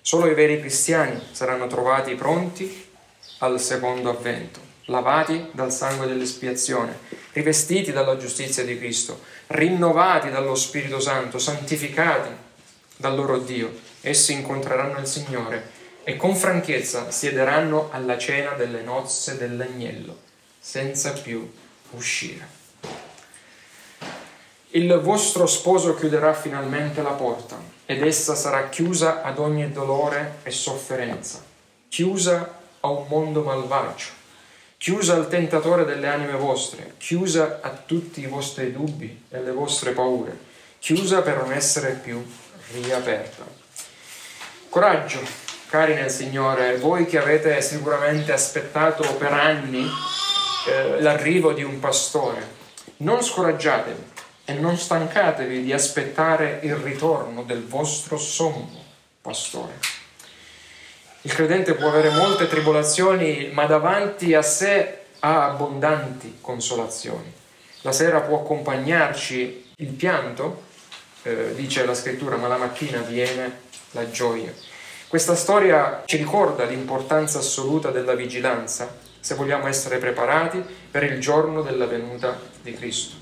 Solo 0.00 0.26
i 0.26 0.34
veri 0.34 0.58
cristiani 0.58 1.20
saranno 1.30 1.66
trovati 1.68 2.14
pronti 2.14 2.90
al 3.38 3.60
secondo 3.60 4.10
avvento, 4.10 4.60
lavati 4.86 5.48
dal 5.52 5.72
sangue 5.72 6.06
dell'espiazione, 6.06 6.98
rivestiti 7.32 7.92
dalla 7.92 8.16
giustizia 8.16 8.64
di 8.64 8.76
Cristo, 8.76 9.20
rinnovati 9.48 10.30
dallo 10.30 10.54
Spirito 10.54 11.00
Santo, 11.00 11.38
santificati 11.38 12.30
dal 12.96 13.14
loro 13.14 13.38
Dio. 13.38 13.72
Essi 14.00 14.32
incontreranno 14.32 14.98
il 14.98 15.06
Signore 15.06 15.70
e 16.02 16.16
con 16.16 16.34
franchezza 16.34 17.12
siederanno 17.12 17.90
alla 17.92 18.18
cena 18.18 18.50
delle 18.52 18.82
nozze 18.82 19.36
dell'agnello 19.36 20.18
senza 20.58 21.12
più 21.12 21.48
uscire. 21.90 22.60
Il 24.70 24.98
vostro 25.00 25.46
sposo 25.46 25.94
chiuderà 25.94 26.32
finalmente 26.34 27.02
la 27.02 27.10
porta 27.10 27.71
ed 27.86 28.02
essa 28.02 28.34
sarà 28.34 28.68
chiusa 28.68 29.22
ad 29.22 29.38
ogni 29.38 29.70
dolore 29.72 30.38
e 30.42 30.50
sofferenza, 30.50 31.42
chiusa 31.88 32.60
a 32.80 32.88
un 32.88 33.06
mondo 33.08 33.42
malvagio, 33.42 34.08
chiusa 34.76 35.14
al 35.14 35.28
tentatore 35.28 35.84
delle 35.84 36.08
anime 36.08 36.34
vostre, 36.34 36.94
chiusa 36.98 37.60
a 37.62 37.70
tutti 37.70 38.20
i 38.20 38.26
vostri 38.26 38.72
dubbi 38.72 39.24
e 39.28 39.40
le 39.40 39.52
vostre 39.52 39.92
paure, 39.92 40.36
chiusa 40.78 41.22
per 41.22 41.36
non 41.36 41.52
essere 41.52 41.92
più 41.92 42.24
riaperta. 42.72 43.44
Coraggio, 44.68 45.20
cari 45.68 45.94
nel 45.94 46.10
Signore, 46.10 46.78
voi 46.78 47.06
che 47.06 47.18
avete 47.18 47.60
sicuramente 47.60 48.32
aspettato 48.32 49.14
per 49.16 49.32
anni 49.32 49.86
eh, 50.66 51.00
l'arrivo 51.00 51.52
di 51.52 51.62
un 51.62 51.78
pastore. 51.78 52.60
Non 52.98 53.22
scoraggiatevi 53.22 54.11
e 54.44 54.54
non 54.54 54.76
stancatevi 54.76 55.62
di 55.62 55.72
aspettare 55.72 56.60
il 56.62 56.74
ritorno 56.76 57.42
del 57.42 57.64
vostro 57.64 58.18
sommo 58.18 58.84
pastore. 59.20 59.78
Il 61.22 61.32
credente 61.32 61.74
può 61.74 61.88
avere 61.88 62.10
molte 62.10 62.48
tribolazioni, 62.48 63.50
ma 63.52 63.66
davanti 63.66 64.34
a 64.34 64.42
sé 64.42 64.98
ha 65.20 65.44
abbondanti 65.44 66.38
consolazioni. 66.40 67.32
La 67.82 67.92
sera 67.92 68.20
può 68.20 68.40
accompagnarci 68.40 69.70
il 69.76 69.88
pianto, 69.88 70.64
eh, 71.22 71.54
dice 71.54 71.84
la 71.84 71.94
scrittura, 71.94 72.36
ma 72.36 72.48
la 72.48 72.56
mattina 72.56 73.00
viene 73.00 73.60
la 73.92 74.10
gioia. 74.10 74.52
Questa 75.06 75.36
storia 75.36 76.02
ci 76.06 76.16
ricorda 76.16 76.64
l'importanza 76.64 77.38
assoluta 77.38 77.90
della 77.90 78.14
vigilanza 78.14 78.92
se 79.20 79.36
vogliamo 79.36 79.68
essere 79.68 79.98
preparati 79.98 80.64
per 80.90 81.04
il 81.04 81.20
giorno 81.20 81.62
della 81.62 81.86
venuta 81.86 82.36
di 82.60 82.72
Cristo. 82.74 83.21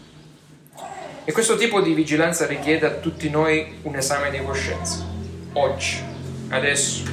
E 1.30 1.32
questo 1.32 1.56
tipo 1.56 1.80
di 1.80 1.94
vigilanza 1.94 2.44
richiede 2.44 2.86
a 2.86 2.90
tutti 2.90 3.30
noi 3.30 3.78
un 3.82 3.94
esame 3.94 4.32
di 4.32 4.42
coscienza. 4.42 5.06
Oggi, 5.52 6.02
adesso, 6.48 7.04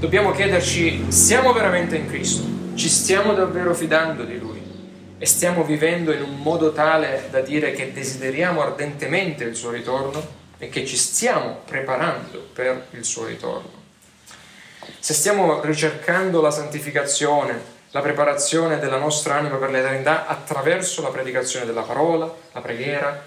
dobbiamo 0.00 0.32
chiederci, 0.32 1.12
siamo 1.12 1.52
veramente 1.52 1.94
in 1.94 2.08
Cristo? 2.08 2.42
Ci 2.74 2.88
stiamo 2.88 3.34
davvero 3.34 3.74
fidando 3.74 4.24
di 4.24 4.38
Lui? 4.40 4.60
e 5.18 5.26
stiamo 5.26 5.62
vivendo 5.62 6.12
in 6.12 6.22
un 6.22 6.38
modo 6.38 6.72
tale 6.72 7.28
da 7.30 7.40
dire 7.40 7.70
che 7.70 7.92
desideriamo 7.92 8.60
ardentemente 8.60 9.44
il 9.44 9.54
suo 9.54 9.70
ritorno 9.70 10.20
e 10.58 10.68
che 10.68 10.84
ci 10.84 10.96
stiamo 10.96 11.60
preparando 11.64 12.48
per 12.52 12.88
il 12.90 13.04
suo 13.04 13.24
ritorno. 13.24 13.70
Se 14.98 15.14
stiamo 15.14 15.60
ricercando 15.60 16.40
la 16.40 16.50
santificazione, 16.50 17.77
la 17.90 18.00
preparazione 18.00 18.78
della 18.78 18.98
nostra 18.98 19.36
anima 19.36 19.56
per 19.56 19.70
l'eternità 19.70 20.26
attraverso 20.26 21.02
la 21.02 21.08
predicazione 21.08 21.64
della 21.64 21.82
parola, 21.82 22.32
la 22.52 22.60
preghiera, 22.60 23.24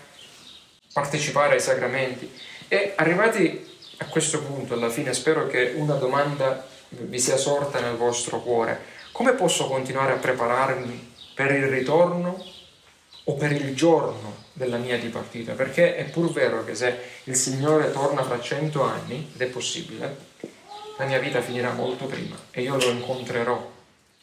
partecipare 0.94 1.54
ai 1.54 1.60
sacramenti. 1.60 2.32
E 2.68 2.94
arrivati 2.96 3.70
a 3.98 4.06
questo 4.06 4.42
punto, 4.42 4.74
alla 4.74 4.90
fine, 4.90 5.14
spero 5.14 5.48
che 5.48 5.74
una 5.76 5.96
domanda 5.96 6.66
vi 6.90 7.20
sia 7.20 7.38
sorta 7.38 7.80
nel 7.80 7.96
vostro 7.96 8.42
cuore. 8.42 9.00
Come 9.12 9.34
posso 9.34 9.68
continuare 9.68 10.14
a 10.14 10.18
prepararmi 10.18 11.14
per 11.34 11.52
il 11.52 11.68
ritorno 11.68 12.44
o 13.26 13.34
per 13.34 13.52
il 13.52 13.76
giorno 13.76 14.44
della 14.54 14.78
mia 14.78 14.98
dipartita? 14.98 15.54
Perché 15.54 15.96
è 15.96 16.06
pur 16.06 16.32
vero 16.32 16.64
che 16.64 16.76
se 16.76 16.98
il 17.26 17.36
Signore 17.36 17.92
torna 17.92 18.24
fra 18.24 18.40
cento 18.40 18.84
anni, 18.84 19.32
ed 19.34 19.42
è 19.42 19.48
possibile, 19.48 20.30
la 20.98 21.06
mia 21.06 21.20
vita 21.20 21.42
finirà 21.42 21.72
molto 21.72 22.06
prima 22.06 22.38
e 22.52 22.62
io 22.62 22.78
lo 22.78 22.90
incontrerò 22.90 23.71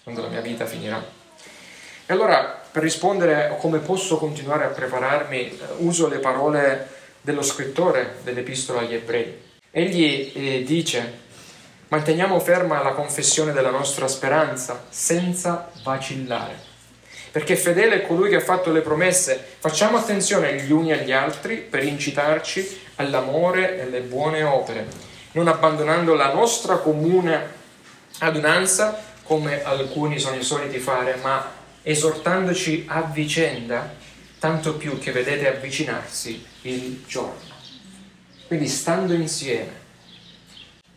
quando 0.09 0.23
la 0.23 0.29
mia 0.29 0.40
vita 0.40 0.64
finirà. 0.64 1.05
E 2.07 2.12
allora, 2.12 2.62
per 2.71 2.83
rispondere 2.83 3.49
a 3.49 3.55
come 3.57 3.79
posso 3.81 4.16
continuare 4.16 4.64
a 4.64 4.68
prepararmi, 4.68 5.38
eh, 5.38 5.59
uso 5.79 6.09
le 6.09 6.18
parole 6.18 6.88
dello 7.21 7.42
scrittore 7.42 8.16
dell'Epistola 8.23 8.81
agli 8.81 8.94
Ebrei. 8.94 9.42
Egli 9.71 10.33
eh, 10.35 10.62
dice, 10.64 11.12
manteniamo 11.88 12.40
ferma 12.40 12.83
la 12.83 12.92
confessione 12.92 13.53
della 13.53 13.68
nostra 13.68 14.09
speranza 14.09 14.87
senza 14.88 15.71
vacillare. 15.83 16.66
Perché 17.31 17.55
fedele 17.55 17.97
è 17.97 18.07
colui 18.07 18.31
che 18.31 18.37
ha 18.37 18.40
fatto 18.40 18.73
le 18.73 18.81
promesse. 18.81 19.38
Facciamo 19.59 19.99
attenzione 19.99 20.55
gli 20.55 20.73
uni 20.73 20.92
agli 20.92 21.12
altri 21.12 21.57
per 21.57 21.85
incitarci 21.85 22.81
all'amore 22.97 23.77
e 23.77 23.83
alle 23.83 24.01
buone 24.01 24.42
opere, 24.42 24.87
non 25.33 25.49
abbandonando 25.49 26.14
la 26.14 26.33
nostra 26.33 26.79
comune 26.79 27.57
adunanza 28.21 29.08
come 29.28 29.62
alcuni 29.62 30.18
sono 30.18 30.40
soliti 30.40 30.78
fare, 30.78 31.16
ma 31.20 31.52
esortandoci 31.82 32.86
a 32.88 33.02
vicenda, 33.02 33.94
tanto 34.38 34.76
più 34.76 34.98
che 34.98 35.12
vedete 35.12 35.54
avvicinarsi 35.54 36.42
il 36.62 37.04
giorno. 37.06 37.54
Quindi 38.46 38.66
stando 38.68 39.12
insieme, 39.12 39.70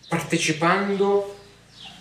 partecipando 0.07 1.39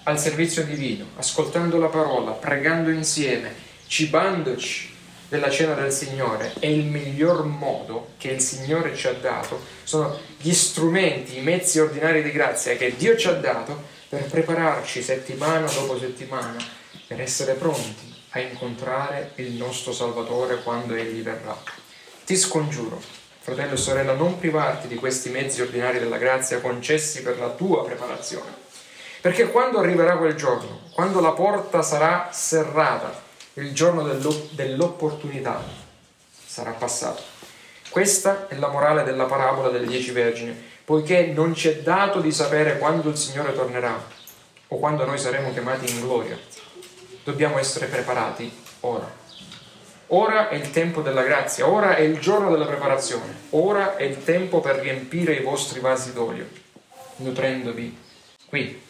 al 0.04 0.20
servizio 0.20 0.62
divino, 0.62 1.06
ascoltando 1.16 1.78
la 1.78 1.88
parola, 1.88 2.30
pregando 2.30 2.90
insieme, 2.90 3.52
cibandoci 3.88 4.94
della 5.28 5.50
cena 5.50 5.74
del 5.74 5.92
Signore 5.92 6.52
è 6.60 6.66
il 6.66 6.84
miglior 6.84 7.44
modo 7.44 8.10
che 8.18 8.28
il 8.28 8.40
Signore 8.40 8.94
ci 8.94 9.08
ha 9.08 9.12
dato, 9.14 9.60
sono 9.82 10.16
gli 10.40 10.52
strumenti, 10.52 11.38
i 11.38 11.42
mezzi 11.42 11.80
ordinari 11.80 12.22
di 12.22 12.30
grazia 12.30 12.76
che 12.76 12.94
Dio 12.96 13.16
ci 13.16 13.26
ha 13.26 13.32
dato 13.32 13.98
per 14.11 14.25
prepararci 14.25 15.03
settimana 15.03 15.70
dopo 15.70 15.96
settimana 15.96 16.59
per 17.07 17.20
essere 17.20 17.55
pronti 17.55 18.12
a 18.31 18.40
incontrare 18.40 19.31
il 19.37 19.53
nostro 19.53 19.92
Salvatore 19.92 20.62
quando 20.64 20.94
Egli 20.96 21.23
verrà. 21.23 21.57
Ti 22.25 22.37
scongiuro, 22.37 23.01
fratello 23.38 23.75
e 23.75 23.77
sorella, 23.77 24.14
non 24.14 24.37
privarti 24.40 24.88
di 24.88 24.96
questi 24.96 25.31
mezzi 25.31 25.61
ordinari 25.61 26.01
della 26.01 26.18
grazia 26.18 26.61
concessi 26.61 27.23
per 27.23 27.38
la 27.38 27.51
tua 27.51 27.85
preparazione. 27.85 28.53
Perché 29.20 29.49
quando 29.49 29.79
arriverà 29.79 30.16
quel 30.16 30.35
giorno, 30.35 30.81
quando 30.92 31.20
la 31.20 31.31
porta 31.31 31.81
sarà 31.83 32.31
serrata, 32.33 33.23
il 33.55 33.73
giorno 33.73 34.03
dell'opportunità 34.03 35.62
sarà 36.44 36.73
passato. 36.73 37.23
Questa 37.90 38.49
è 38.49 38.57
la 38.57 38.68
morale 38.68 39.05
della 39.05 39.27
parabola 39.27 39.68
delle 39.68 39.87
dieci 39.87 40.11
vergini 40.11 40.68
poiché 40.90 41.26
non 41.26 41.55
ci 41.55 41.68
è 41.68 41.76
dato 41.83 42.18
di 42.18 42.33
sapere 42.33 42.76
quando 42.76 43.11
il 43.11 43.16
Signore 43.16 43.55
tornerà 43.55 43.96
o 44.66 44.76
quando 44.76 45.05
noi 45.05 45.18
saremo 45.18 45.53
chiamati 45.53 45.88
in 45.88 46.00
gloria. 46.00 46.37
Dobbiamo 47.22 47.61
essere 47.61 47.87
preparati 47.87 48.53
ora. 48.81 49.09
Ora 50.09 50.48
è 50.48 50.57
il 50.57 50.72
tempo 50.72 51.00
della 51.00 51.22
grazia, 51.22 51.68
ora 51.68 51.94
è 51.94 52.00
il 52.00 52.18
giorno 52.18 52.50
della 52.50 52.66
preparazione, 52.66 53.33
ora 53.50 53.94
è 53.94 54.03
il 54.03 54.24
tempo 54.24 54.59
per 54.59 54.81
riempire 54.81 55.35
i 55.35 55.44
vostri 55.44 55.79
vasi 55.79 56.12
d'olio, 56.12 56.48
nutrendovi 57.18 57.96
qui. 58.46 58.83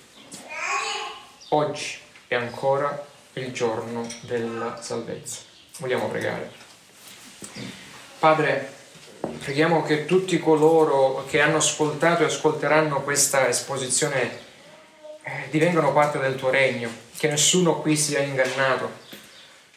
Oggi 1.51 1.99
è 2.29 2.35
ancora 2.35 3.05
il 3.35 3.53
giorno 3.53 4.07
della 4.23 4.81
salvezza. 4.81 5.41
Vogliamo 5.81 6.09
pregare. 6.09 6.51
Padre, 8.19 8.79
Preghiamo 9.21 9.83
che 9.83 10.07
tutti 10.07 10.39
coloro 10.39 11.25
che 11.29 11.41
hanno 11.41 11.59
ascoltato 11.59 12.23
e 12.23 12.27
ascolteranno 12.27 13.03
questa 13.03 13.49
esposizione 13.49 14.39
eh, 15.23 15.49
divengano 15.51 15.93
parte 15.93 16.19
del 16.19 16.37
tuo 16.37 16.51
regno, 16.51 16.91
che 17.17 17.29
nessuno 17.29 17.81
qui 17.81 17.97
sia 17.97 18.21
ingannato, 18.21 18.91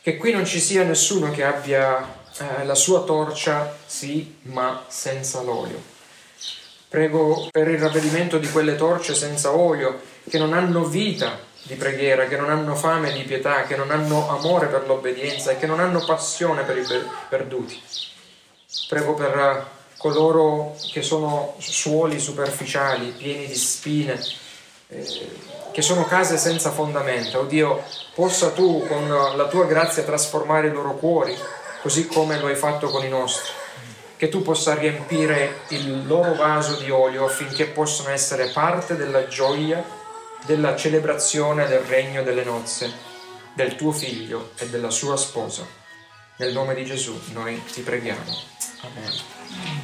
che 0.01 0.17
qui 0.17 0.31
non 0.31 0.45
ci 0.45 0.59
sia 0.59 0.83
nessuno 0.83 1.31
che 1.31 1.43
abbia 1.43 2.21
eh, 2.37 2.65
la 2.65 2.75
sua 2.75 3.03
torcia, 3.03 3.77
sì, 3.85 4.37
ma 4.43 4.85
senza 4.87 5.41
l'olio. 5.41 5.81
Prego 6.87 7.47
per 7.51 7.67
il 7.67 7.79
ravvedimento 7.79 8.37
di 8.37 8.49
quelle 8.49 8.75
torce 8.75 9.15
senza 9.15 9.53
olio, 9.53 9.99
che 10.29 10.37
non 10.37 10.53
hanno 10.53 10.85
vita 10.85 11.39
di 11.63 11.75
preghiera, 11.75 12.27
che 12.27 12.37
non 12.37 12.49
hanno 12.49 12.75
fame 12.75 13.11
di 13.11 13.23
pietà, 13.23 13.63
che 13.63 13.75
non 13.75 13.91
hanno 13.91 14.29
amore 14.29 14.67
per 14.67 14.85
l'obbedienza 14.85 15.51
e 15.51 15.57
che 15.57 15.65
non 15.65 15.79
hanno 15.79 16.03
passione 16.05 16.63
per 16.63 16.77
i 16.77 16.85
perduti. 17.29 17.81
Prego 18.87 19.13
per 19.13 19.71
coloro 19.97 20.75
che 20.91 21.01
sono 21.01 21.55
suoli 21.59 22.19
superficiali, 22.19 23.11
pieni 23.11 23.47
di 23.47 23.55
spine, 23.55 24.21
eh, 24.89 25.31
che 25.71 25.81
sono 25.81 26.05
case 26.05 26.37
senza 26.37 26.71
fondamenta. 26.71 27.39
Oh 27.39 27.45
Dio, 27.45 27.83
possa 28.13 28.51
tu 28.51 28.85
con 28.87 29.07
la 29.07 29.47
tua 29.47 29.65
grazia 29.65 30.03
trasformare 30.03 30.67
i 30.67 30.71
loro 30.71 30.95
cuori, 30.95 31.35
così 31.81 32.07
come 32.07 32.37
lo 32.39 32.47
hai 32.47 32.55
fatto 32.55 32.89
con 32.89 33.05
i 33.05 33.09
nostri. 33.09 33.51
Che 34.17 34.29
tu 34.29 34.41
possa 34.41 34.73
riempire 34.75 35.61
il 35.69 36.05
loro 36.05 36.33
vaso 36.35 36.75
di 36.75 36.89
olio 36.89 37.25
affinché 37.25 37.65
possano 37.67 38.09
essere 38.09 38.49
parte 38.49 38.95
della 38.95 39.27
gioia, 39.27 39.83
della 40.45 40.75
celebrazione 40.75 41.67
del 41.67 41.79
regno 41.79 42.23
delle 42.23 42.43
nozze, 42.43 42.91
del 43.53 43.75
tuo 43.75 43.91
figlio 43.91 44.51
e 44.57 44.67
della 44.67 44.89
sua 44.89 45.15
sposa. 45.15 45.65
Nel 46.37 46.51
nome 46.51 46.73
di 46.73 46.85
Gesù 46.85 47.17
noi 47.31 47.63
ti 47.71 47.81
preghiamo. 47.81 48.52
Amen. 48.85 49.82